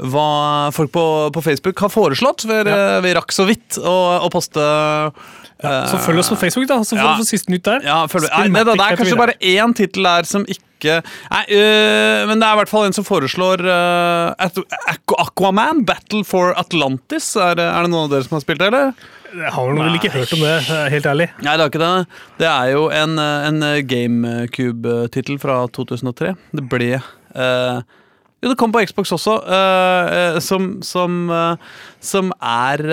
[0.00, 1.02] hva folk på,
[1.34, 2.46] på Facebook har foreslått.
[2.48, 2.56] Vi,
[3.04, 4.62] vi rakk så vidt å, å poste
[5.60, 7.16] Så følg oss på Facebook, da, så får Ja.
[7.20, 7.80] du siste nytt der.
[7.84, 11.42] Ja, følg, nei, Spillmatic det, det er kanskje bare én tittel der som ikke Nei,
[11.52, 14.48] øh, men det er i hvert fall en som foreslår øh,
[15.20, 17.34] Aquaman, Battle for Atlantis.
[17.36, 18.94] Er, er det noen av dere som har spilt det, eller?
[19.36, 21.26] Jeg har vel ikke hørt om det, eh, helt ærlig.
[21.44, 22.06] Nei, det er ikke det.
[22.40, 23.60] Det er jo en, en
[23.92, 26.32] GameCube-tittel fra 2003.
[26.56, 27.82] Det ble øh,
[28.40, 29.36] Jo, det kom på Xbox også,
[30.40, 31.18] som som,
[32.00, 32.86] som er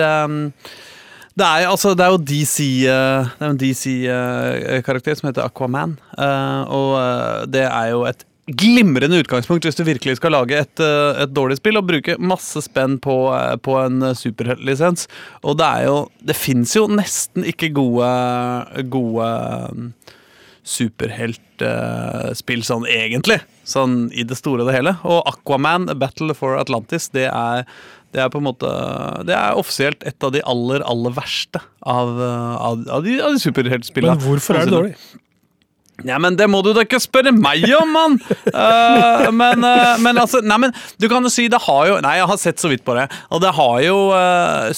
[1.38, 2.56] det er, altså, det er jo DC
[2.90, 5.98] eh, Det er en DC-karakter som heter Aquaman.
[6.18, 10.80] eh, og eh, det er jo et glimrende utgangspunkt hvis du virkelig skal lage et,
[10.80, 15.06] eh, et dårlig spill og bruke masse spenn på, eh, på en eh, superheltlisens.
[15.44, 18.08] Og det er jo Det fins jo nesten ikke gode,
[18.90, 19.28] gode
[20.68, 23.38] superheltspill sånn egentlig.
[23.68, 24.96] Sånn i det store og det hele.
[25.08, 27.64] Og Aquaman, Battle for Atlantis, det er
[28.14, 28.68] det er på en måte
[29.28, 33.42] Det er offisielt et av de aller, aller verste av, av, av de, av de
[33.42, 34.16] superheltspillene.
[34.16, 34.94] Men hvorfor er det dårlig?
[36.06, 38.18] Ja, men Det må du da ikke spørre meg om, mann!
[38.46, 42.18] Uh, men, uh, men altså Nei, men du kan jo si det har jo Nei,
[42.20, 43.08] jeg har sett så vidt på det.
[43.34, 44.70] Og det har jo uh,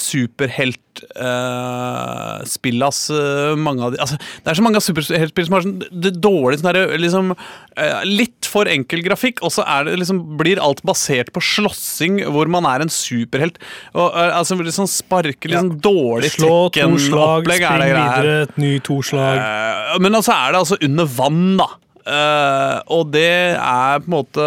[1.01, 3.11] superheltspill ass.
[3.11, 6.15] uh, mange av de Altså, det er så mange av superheltspill som har sånn det
[6.23, 10.83] dårlig sånn der, liksom uh, Litt for enkel grafikk, og så det liksom blir alt
[10.87, 13.61] basert på slåssing, hvor man er en superhelt.
[13.95, 18.59] Og eh, altså litt sånn sparke, litt sånn dårlig Slå to slag, spring videre, et
[18.61, 19.39] ny to slag.
[19.39, 21.69] Eh, Men altså er det altså under vann, da.
[22.01, 24.45] Uh, og det er på en måte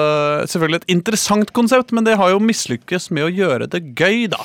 [0.51, 4.41] selvfølgelig et interessant konsept, men det har jo mislykkes med å gjøre det gøy, da.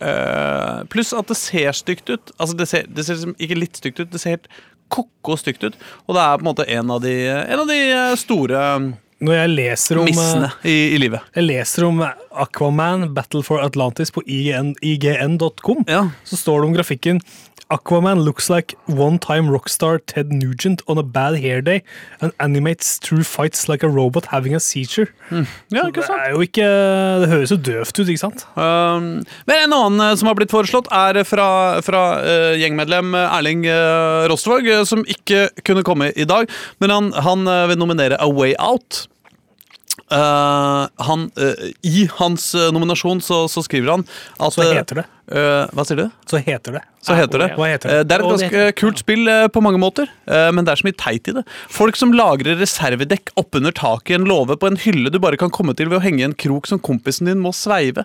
[0.00, 2.32] Eh, pluss at det ser stygt ut.
[2.40, 4.48] Altså Det ser, det ser liksom ikke litt stygt ut, det ser helt
[4.90, 5.76] ko-ko stygt ut.
[6.08, 8.64] Og det er på en måte en av de, en av de eh, store
[9.20, 11.20] Når jeg leser om, eh, missene i, i livet.
[11.36, 12.00] jeg leser om
[12.40, 16.06] Aquaman Battle for Atlantis på IGN, ign.com, Ja.
[16.24, 17.20] så står det om grafikken
[17.70, 21.82] Aquaman looks like one-time rockstar Ted Nugent on a bad hair day
[22.20, 25.08] and animates true fights like a robot having a seizure.
[25.30, 26.22] ja, ikke Det sant?
[26.32, 26.66] jo ikke
[27.20, 28.46] Det høres jo døvt ut, ikke sant?
[28.56, 31.46] Um, men en annen eh, som har blitt foreslått, er fra,
[31.86, 36.50] fra uh, gjengmedlem Erling uh, Rostvåg, uh, som ikke kunne komme i dag.
[36.80, 39.06] Men han, han eh, vil nominere A Way Out.
[40.10, 44.04] Eh, han, eh, I hans eh, nominasjon så, så skriver han
[44.42, 45.04] at Så eh, heter det.
[45.30, 46.06] Eh, hva sier du?
[46.30, 46.82] Så heter det.
[47.00, 47.46] Så heter det.
[47.56, 47.96] Heter det?
[47.96, 50.86] Eh, Det er et ganske kult spill eh, på mange måter, men det er så
[50.86, 51.42] mye teit i det.
[51.72, 55.50] Folk som lagrer reservedekk oppunder taket i en låve på en hylle du bare kan
[55.50, 58.04] komme til ved å henge i en krok som kompisen din må sveive.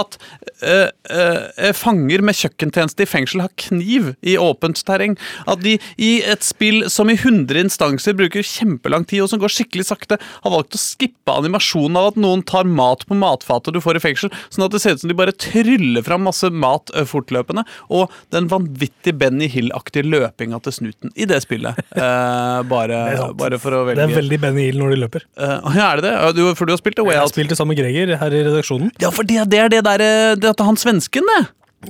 [0.00, 0.16] At
[0.64, 5.18] eh, eh, fanger med kjøkkentjeneste i fengsel har kniv i åpent terreng.
[5.50, 9.52] At de i et spill som i 100 instanser bruker kjempelang tid, og som går
[9.52, 13.82] skikkelig sakte, har valgt å skippe animasjonen av at noen tar mat på matfatet du
[13.84, 16.92] får i fengsel, sånn at det ser ut som de bare tryller fram masse mat
[16.94, 17.64] eh, fortløpende.
[17.90, 21.78] Og den vanvittig Benny Hill-aktige løpinga til snuten i det spillet.
[22.00, 23.98] Eh, bare, Det er bare for å velge.
[24.00, 25.24] Det er veldig Benny Hill når de løper.
[25.36, 26.14] Eh, ja, er det det?
[26.38, 27.18] Du, for du har spilt The Way Out.
[27.18, 28.92] Jeg har spilt det sammen med Greger her i redaksjonen.
[29.02, 31.40] Ja, for det, det er det der eh, Det er han svensken, det!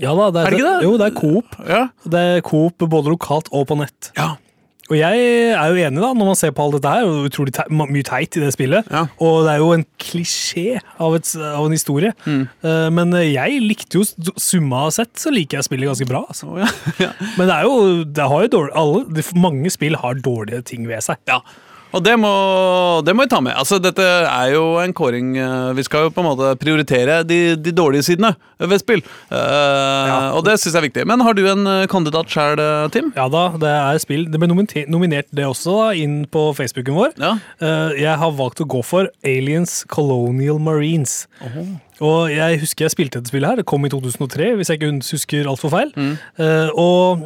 [0.02, 0.84] Ja da, det Er det ikke det?
[0.86, 1.56] Jo, det er Coop.
[1.66, 1.80] Ja.
[2.14, 4.12] Det er Coop både lokalt og på nett.
[4.18, 4.32] ja.
[4.90, 7.06] Og jeg er jo enig, da, når man ser på alt dette her.
[7.06, 8.88] og Utrolig te mye teit i det spillet.
[8.90, 9.04] Ja.
[9.22, 12.10] Og det er jo en klisjé av, et, av en historie.
[12.26, 12.42] Mm.
[12.66, 16.24] Uh, men jeg likte jo summa sett, så liker jeg spillet ganske bra.
[16.26, 16.50] Altså.
[17.00, 17.12] Ja.
[17.38, 21.04] Men det er jo det har jo dårlig, alle, Mange spill har dårlige ting ved
[21.06, 21.20] seg.
[21.30, 21.38] Ja.
[21.96, 22.30] Og det må,
[23.06, 23.56] det må vi ta med.
[23.58, 27.56] Altså, dette er jo en kåring eh, Vi skal jo på en måte prioritere de,
[27.58, 29.02] de dårlige sidene ved spill.
[29.32, 31.06] Eh, Og det syns jeg er viktig.
[31.10, 32.62] Men har du en eh, kandidat sjøl,
[32.94, 33.10] Tim?
[33.18, 34.26] Ja da, det er spill.
[34.30, 37.14] Det ble nominert det også da, inn på Facebooken vår.
[37.20, 37.34] Ja.
[37.62, 41.24] Uh, jeg har valgt å gå for Aliens Colonial Marines.
[42.00, 43.60] Og jeg husker jeg spilte dette spillet her.
[43.60, 45.90] Det kom i 2003, hvis jeg ikke husker altfor feil.
[45.96, 46.12] Mm.
[46.40, 47.24] Uh, og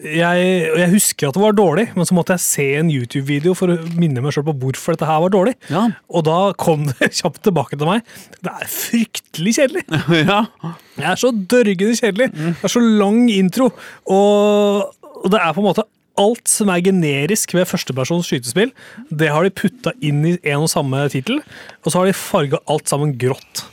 [0.00, 0.46] jeg,
[0.80, 3.78] jeg husker at det var dårlig, men så måtte jeg se en YouTube-video for å
[4.00, 5.56] minne meg selv på hvorfor dette her var dårlig.
[5.72, 5.86] Ja.
[6.08, 8.06] Og da kom det kjapt tilbake til meg.
[8.40, 9.84] Det er fryktelig kjedelig.
[10.32, 10.42] ja.
[10.96, 12.30] Det er så dørgende kjedelig.
[12.32, 13.68] Det er så lang intro.
[14.08, 15.84] Og, og det er på en måte
[16.20, 18.72] alt som er generisk ved førstepersons skytespill,
[19.10, 21.40] det har de putta inn i en og samme tittel,
[21.84, 23.66] og så har de farga alt sammen grått.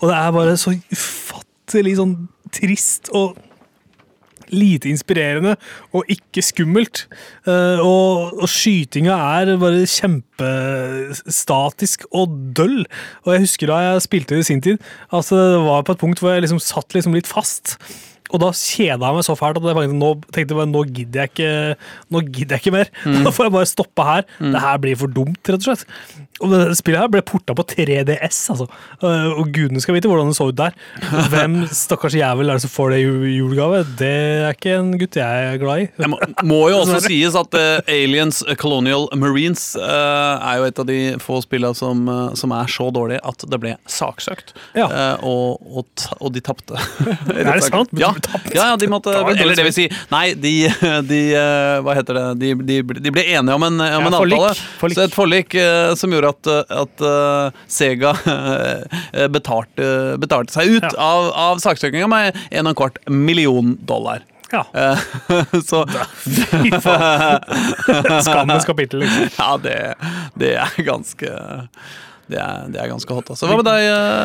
[0.00, 2.16] Og det er bare så ufattelig sånn
[2.54, 3.36] trist og
[4.52, 5.54] lite inspirerende
[5.96, 7.04] og ikke skummelt.
[7.48, 12.84] Eh, og, og skytinga er bare kjempestatisk og døll.
[13.24, 14.76] Og jeg husker da jeg spilte det i sin tid,
[15.10, 17.76] altså det var på et punkt hvor jeg liksom satt liksom litt fast.
[18.34, 21.22] Og da kjeda jeg meg så fælt at jeg faktisk nå tenkte bare, nå gidder
[21.24, 21.50] jeg ikke
[22.10, 22.90] Nå gidder jeg ikke mer.
[23.26, 24.26] Da får jeg bare stoppe her.
[24.40, 25.84] Det her blir for dumt, rett og slett.
[26.44, 28.66] Og det spillet her ble porta på 3DS, altså.
[29.00, 30.74] Eh, Og gudene skal vite hvordan det så ut der.
[31.32, 33.80] Hvem stakkars jævel er det som får det i julegave?
[33.98, 34.10] Det
[34.42, 35.88] er ikke en gutt jeg er glad i.
[36.02, 40.82] Det må, må jo også sies at uh, Aliens Colonial Marines uh, er jo et
[40.82, 44.52] av de få spillene som, uh, som er så dårlige at det ble saksøkt.
[44.76, 44.90] Ja.
[45.24, 46.76] Og, og, og de tapte.
[47.32, 47.94] Er det sant?
[47.96, 48.48] Ja, De tapt.
[48.56, 50.52] ja, ja, de måtte Eller det vil si, nei, de,
[51.08, 52.24] de eh, Hva heter det?
[52.40, 54.52] De, de, de ble enige om en, om Ja, en avtale.
[54.80, 54.96] Forlik.
[54.98, 56.50] Så et forlik eh, som gjorde at,
[56.82, 58.14] at eh, Sega
[59.32, 59.90] betalte,
[60.22, 60.94] betalte seg ut Ja.
[61.02, 64.24] av, av saksøkinga med en og en kvart million dollar.
[64.52, 64.62] Ja.
[65.68, 65.82] Så
[66.22, 67.42] Fy faen.
[68.26, 69.30] Skammens kapittel, liksom.
[69.40, 69.78] Ja, det,
[70.38, 71.32] det er ganske
[72.26, 73.28] det er, det er ganske hot.
[73.30, 73.46] Altså.
[73.46, 73.84] Hva med deg,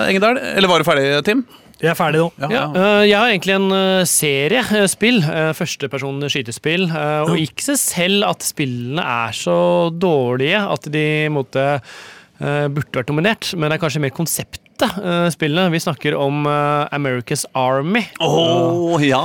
[0.09, 0.39] Engedal?
[0.55, 1.43] Eller var du ferdig, Tim?
[1.81, 2.49] Jeg er ferdige nå.
[2.53, 5.23] Ja, øh, jeg har egentlig en øh, serie øh, spill.
[5.57, 6.87] Førsteperson skytespill.
[6.93, 11.65] Og ikke seg selv at spillene er så dårlige at de måtte,
[12.37, 14.13] burde vært nominert, men det er kanskje mer
[14.81, 15.05] konseptet.
[15.05, 15.71] øh, Spillene.
[15.71, 18.03] Vi snakker om uh, America's Army.
[18.21, 19.21] Å ja!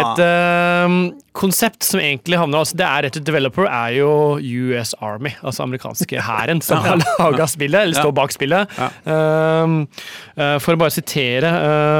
[0.00, 4.38] Et øh, konsept som egentlig havner altså Det er rett og slett developer er jo
[4.38, 8.70] US Army, altså amerikanske hæren, som har laga spillet, eller står bak spillet.
[10.64, 11.50] For å bare sitere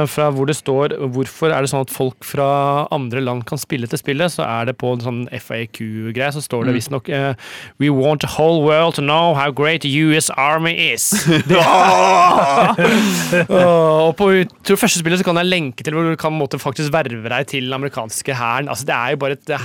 [0.07, 3.89] fra hvor det står hvorfor er det sånn at folk fra andre land kan spille
[3.91, 7.33] til spillet, så er det på en sånn FAQ-greie, så står det visstnok uh,
[7.81, 11.11] We want the whole world to know how great US Army is.
[11.51, 11.59] Det
[13.59, 14.29] og på
[14.65, 17.49] tror første spillet så kan jeg lenke til hvor du kan måte, faktisk verve deg
[17.51, 18.69] til den amerikanske hæren.
[18.71, 19.55] Altså, det er jo bare et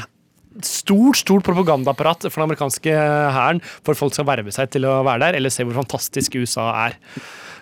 [0.67, 2.95] stort stort propagandaapparat for den amerikanske
[3.37, 6.67] hæren for folk skal verve seg til å være der, eller se hvor fantastisk USA
[6.89, 6.99] er.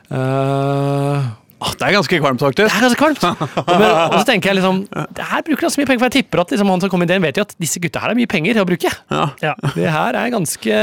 [0.09, 2.69] Eh, Åh, det er ganske kvalmt, faktisk.
[2.69, 3.25] det er ganske kvalmt.
[3.59, 4.77] Og, men, og så tenker jeg liksom
[5.17, 7.03] Det her bruker de så mye penger, for jeg tipper at liksom, han som kom
[7.03, 8.91] i den vet jo at disse gutta her har mye penger å bruke.
[9.11, 9.55] Ja.
[9.75, 10.79] Det her er ganske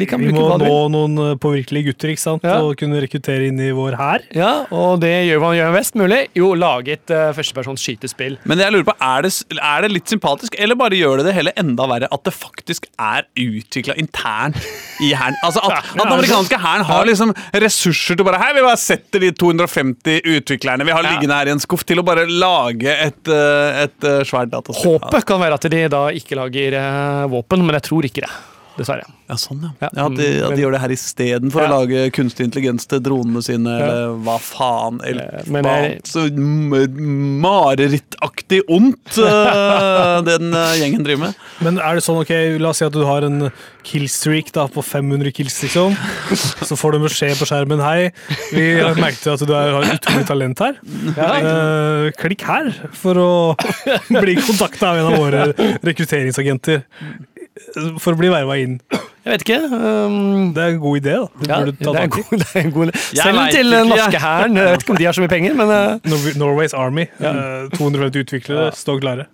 [0.00, 2.46] De kan Vi bruke må hva de nå noen eh, påvirkelige gutter ikke sant?
[2.46, 2.60] Ja.
[2.62, 4.24] og kunne rekruttere inn i vår hær.
[4.36, 6.20] Ja, og det gjør man gjør best mulig.
[6.38, 8.38] Jo, lage et uh, førstepersons skytespill.
[8.48, 11.36] Men jeg lurer på, er det, er det litt sympatisk, eller bare gjør det det
[11.36, 14.60] hele enda verre at det faktisk er utvikla internt
[15.02, 15.38] i hæren?
[15.46, 17.34] Altså at, at den amerikanske hæren har liksom
[17.66, 21.54] ressurser til bare Hei, vi bare setter de 250 utviklerne vi har liggende her i
[21.54, 24.98] en skuff, til å bare lage et, eh, et eh, svært dataspill.
[25.00, 28.32] Håpet kan være at de da ikke lager eh, våpen, men jeg tror ikke det.
[28.78, 29.04] Dessverre.
[29.28, 29.70] Ja, sånn, ja.
[29.82, 31.68] Ja, ja at, de, at de gjør det her istedenfor Ja.
[31.68, 35.00] å lage kunstig intelligens til dronene sine, eller hva faen.
[35.06, 36.24] Eller Eh, men hva jeg- så
[37.44, 41.34] marerittaktig ondt Det den eh, gjengen driver med.
[41.60, 43.50] Men er det sånn, ok, la oss si at du har en
[43.86, 45.94] killstreak da, på 500 kills, liksom.
[46.68, 48.10] Så får du beskjed på skjermen Hei,
[48.52, 50.80] vi har merket at du har utrolig talent her.
[51.16, 53.30] Eh, klikk her for å
[54.20, 55.46] bli kontakta av en av våre
[55.86, 56.84] rekrutteringsagenter.
[58.00, 58.76] For å bli verva inn.
[58.90, 59.58] Jeg vet ikke.
[59.74, 61.26] Um, Det er en god idé, da.
[61.40, 63.02] Det ja, burde det ta er en god, det er en god idé.
[63.10, 64.56] Selv til den norske hæren.
[64.60, 67.06] Jeg vet ikke om de har så mye penger, men uh, Norway's Army.
[67.20, 69.26] eh, 250 utviklere står klare.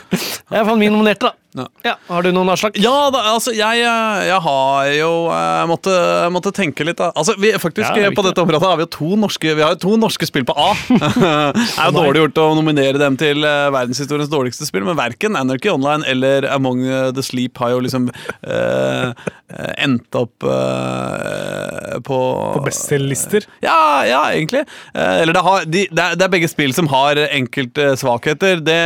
[0.52, 1.41] jeg er min nominerte, da.
[1.52, 1.66] Ja.
[1.84, 2.78] Ja, Har du noen avslag?
[2.80, 5.96] Ja, da, altså, jeg, eh, jeg har jo Jeg måtte,
[6.32, 7.10] måtte tenke litt, da.
[7.12, 9.52] Altså, vi, faktisk, Ja, det er eh, på dette området har vi jo to norske,
[9.58, 10.70] vi har jo to norske spill på A.
[10.88, 15.36] det er jo dårlig gjort å nominere dem til eh, verdenshistoriens dårligste spill, men verken
[15.36, 16.80] Anarchy Online eller Among
[17.12, 22.18] the Sleep har jo liksom eh, eh, endt opp eh, på
[22.56, 23.44] På bestselgerlister.
[23.64, 23.76] Ja,
[24.08, 24.64] ja, egentlig.
[24.94, 28.64] Eh, eller det, har, de, det, er, det er begge spill som har enkelte svakheter,
[28.64, 28.80] det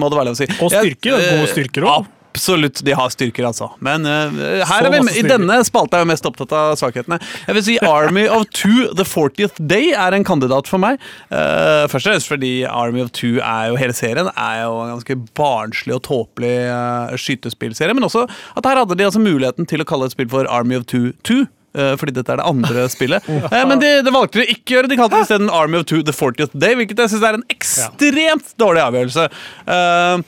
[0.00, 0.48] må det være lov å si.
[0.58, 1.12] Og styrke.
[1.12, 1.97] Jeg- gode styrker også.
[2.28, 3.70] Absolutt, de har styrker, altså.
[3.84, 7.18] Men uh, her er vi, i denne spalta er jeg mest opptatt av svakhetene.
[7.48, 11.00] Jeg vil si Army of Two The 40th Day er en kandidat for meg.
[11.32, 14.94] Uh, først og fremst fordi Army of Two er jo hele serien er jo en
[14.96, 17.96] ganske barnslig og tåpelig uh, skytespillserie.
[17.96, 20.78] Men også at her hadde de altså muligheten til å kalle et spill for Army
[20.78, 21.42] of Two 2.
[21.78, 23.26] eh, fordi dette er det andre spillet.
[23.52, 24.90] Men de, det valgte de ikke å gjøre.
[24.90, 27.44] De kalte det isteden Army of Two The 40th Day, hvilket jeg syns er en
[27.52, 29.28] ekstremt dårlig avgjørelse.
[29.76, 30.26] Eh,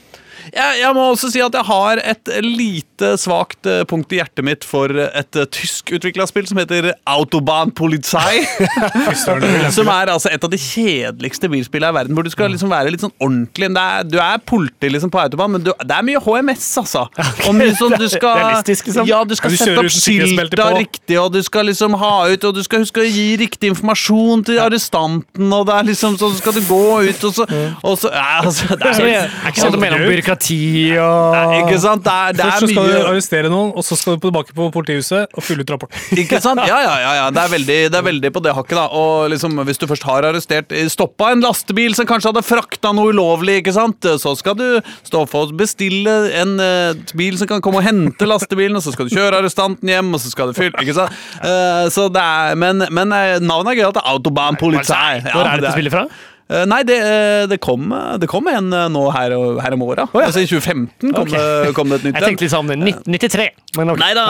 [0.55, 2.90] jeg, jeg må også si at jeg har et lite
[3.21, 8.43] svakt eh, punkt i hjertet mitt for et uh, tyskutvikla spill som heter Autobahn Polizei.
[9.75, 12.93] som er altså et av de kjedeligste bilspillene i verden, hvor du skal liksom være
[12.95, 13.71] litt sånn ordentlig.
[13.81, 17.07] Er, du er politi liksom på autobahn, men du, det er mye HMS, altså.
[17.61, 19.09] Mye sånn, du skal, liksom.
[19.09, 22.63] Ja, du skal sette opp skilta riktig, og du skal liksom ha ut, og du
[22.65, 26.63] skal huske å gi riktig informasjon til arrestanten, og det er liksom så skal du
[26.69, 27.47] gå ut, og så,
[27.83, 30.61] og så ja, altså, det er, det ikke sånn du mener om byråkrati
[31.03, 32.05] og ikke sant?
[32.07, 34.69] Det er, det er så skal du arrestere noen, og så skal du tilbake på
[34.75, 36.01] politihuset og fylle ut rapporten.
[36.23, 36.63] Ikke sant?
[36.69, 37.27] Ja, ja, ja, ja.
[37.35, 38.77] Det, er veldig, det er veldig på det hakket.
[38.79, 42.93] da Og liksom, Hvis du først har arrestert Stoppa en lastebil som kanskje hadde frakta
[42.97, 44.09] noe ulovlig, ikke sant?
[44.21, 44.67] så skal du
[45.07, 48.95] stå for å bestille en uh, bil som kan komme og hente lastebilen, og så
[48.95, 51.15] skal du kjøre arrestanten hjem, og så skal du fylle Ikke sant?
[51.43, 53.89] Uh, så det er, men, men eh, navnet er gøy.
[53.91, 55.21] at det er Autobahn Polizei.
[55.31, 56.07] Hvor er det dette spillet fra?
[56.51, 60.09] Eh, Nei, det, eh, det, kom, det kom en eh, nå her, her om åra.
[60.19, 61.39] Altså I 2015 kom, okay.
[61.39, 62.75] det, kom det et nytt Jeg tenkte litt sånn
[63.07, 63.47] 93.
[63.79, 64.03] Men ok.
[64.03, 64.27] Nei da,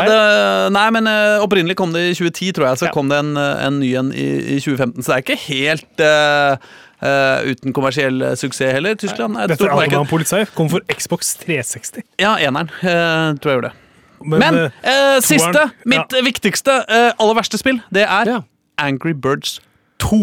[0.75, 2.83] nei, men eh, opprinnelig kom det i 2010, tror jeg.
[2.83, 2.95] Så Ja.
[2.95, 5.01] kom det en, eh, en ny en i, i 2015.
[5.01, 8.93] Så det er ikke helt uh, Uh, uten kommersiell eh, suksess heller.
[9.01, 10.11] Tyskland er et Dette stort er marked.
[10.11, 10.43] Polizei.
[10.53, 12.05] Kom for Xbox 360.
[12.21, 12.69] Ja, eneren.
[12.83, 13.79] Uh, tror jeg gjorde det.
[14.25, 16.23] Men, Men eh, eh, siste, mitt ja.
[16.25, 18.41] viktigste, eh, aller verste spill, det er Ja.
[18.81, 19.61] Angry Birds
[20.01, 20.21] 2.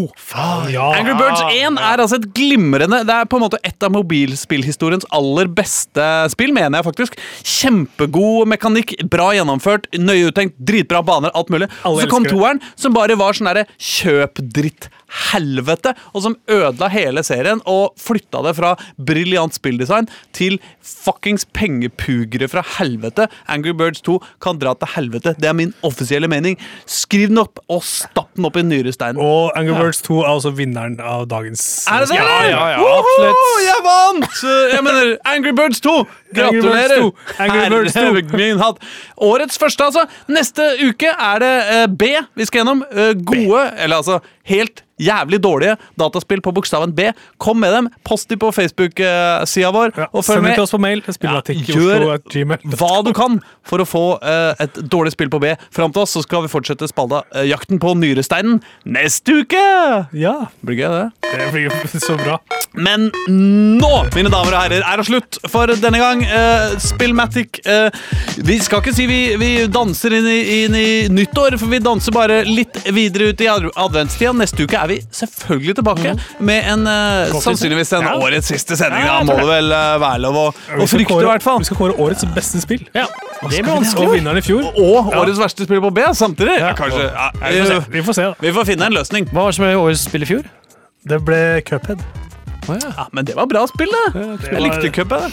[0.72, 0.86] ja.
[0.98, 5.06] Angry Birds 1 er altså et glimrende Det er på en måte et av mobilspillhistoriens
[5.14, 7.18] aller beste spill, mener jeg faktisk.
[7.46, 11.70] Kjempegod mekanikk, bra gjennomført, nøye uttenkt, dritbra baner, alt mulig.
[11.88, 14.90] Alle så kom toeren, som bare var sånn derre kjøp dritt
[15.32, 22.48] helvete, og som ødela hele serien og flytta det fra briljant spilldesign til fuckings pengepugere
[22.50, 23.28] fra helvete.
[23.48, 25.34] Angry Birds 2 kan dra til helvete.
[25.40, 26.58] Det er min offisielle mening.
[26.88, 29.20] Skriv den opp og stapp den opp i nyresteinen.
[29.22, 32.18] Og Angry Birds 2 er også vinneren av dagens Er det det?
[32.20, 33.44] Ja, ja, ja, absolutt.
[33.64, 34.40] Jeg vant!
[34.72, 35.94] Jeg mener Angry Birds 2.
[35.98, 36.98] Angry Birds Gratulerer.
[37.00, 37.12] 2.
[37.44, 38.00] Angry Birds 2.
[38.00, 38.82] Herre min hatt.
[39.28, 40.04] Årets første, altså.
[40.28, 42.84] Neste uke er det eh, B vi skal gjennom.
[42.92, 47.12] Eh, gode, eller altså helt jævlig dårlige dataspill på bokstaven B.
[47.38, 47.88] Kom med dem.
[48.06, 49.94] Post dem på Facebook-sida vår.
[49.94, 50.62] Ja, og følg Send til med.
[50.64, 51.02] oss på mail.
[51.22, 51.40] Ja,
[51.78, 52.06] gjør
[52.78, 53.38] hva du kan
[53.68, 56.52] for å få uh, et dårlig spill på B fram til oss, så skal vi
[56.52, 59.64] fortsette spalda uh, Jakten på nyresteinen neste uke!
[60.16, 61.30] Ja, Blir gøy, det.
[61.30, 62.38] det blir så bra.
[62.76, 66.24] Men nå, mine damer og herrer, er det slutt for denne gang.
[66.26, 67.88] Uh, Spillmatic eh,
[68.44, 72.14] Vi skal ikke si vi, vi danser inn i, inn i nyttår, for vi danser
[72.14, 74.37] bare litt videre ut i adventstiden.
[74.38, 78.14] Neste uke er vi selvfølgelig tilbake med en uh, sannsynligvis en Ja.
[78.22, 79.02] årets siste sending.
[79.04, 81.58] Ja, Da må det vel uh, være lov å, Vi å frykte, i hvert fall.
[81.64, 82.86] Vi skal kåre årets beste spill.
[82.94, 83.06] Ja,
[83.50, 84.68] det blir Og vinneren i fjor.
[84.78, 86.58] Og årets verste spill på B samtidig.
[86.62, 86.72] Ja.
[86.78, 87.08] Kanskje.
[87.10, 87.80] Ja, Vi får se.
[87.96, 88.34] vi, får se da.
[88.40, 89.28] vi får finne en løsning.
[89.32, 90.48] Hva var det som ble årets spill i fjor?
[91.08, 92.00] Det ble Cuphead.
[92.68, 94.12] Ja, men det var bra spill, det.
[94.12, 95.32] det Jeg var- likte cupet.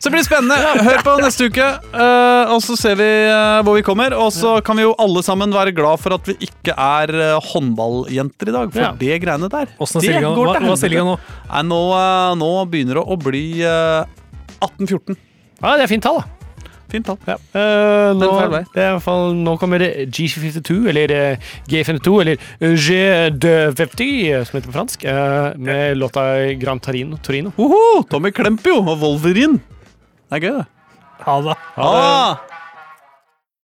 [0.00, 0.56] Så det blir spennende.
[0.80, 4.14] Hør på neste uke, uh, og så ser vi uh, hvor vi kommer.
[4.16, 7.50] Og så kan vi jo alle sammen være glad for at vi ikke er uh,
[7.50, 8.72] håndballjenter i dag.
[8.72, 8.94] For Ja.
[8.96, 11.18] det greiene der Åssen er det går hva, er stillinga nå?
[11.50, 11.80] Nei, nå,
[12.40, 14.08] nå begynner det å bli eh,
[14.64, 15.18] 18-14.
[15.60, 16.68] Ja, det er fint tall, da.
[16.90, 17.18] Fint tall.
[17.28, 17.36] Ja.
[18.16, 18.28] Nå,
[18.72, 24.56] det er i hvert fall, nå kommer det G52, eller eh, G52, eller G250, som
[24.56, 25.04] heter på fransk,
[25.60, 26.24] med låta
[26.60, 27.20] Gran Torino.
[27.22, 27.52] Torino.
[27.60, 29.60] Hoho, Tommy Klempio og Wolverine.
[30.30, 30.66] Det er gøy, det.
[31.26, 31.54] Ha det.
[31.76, 32.59] Ah!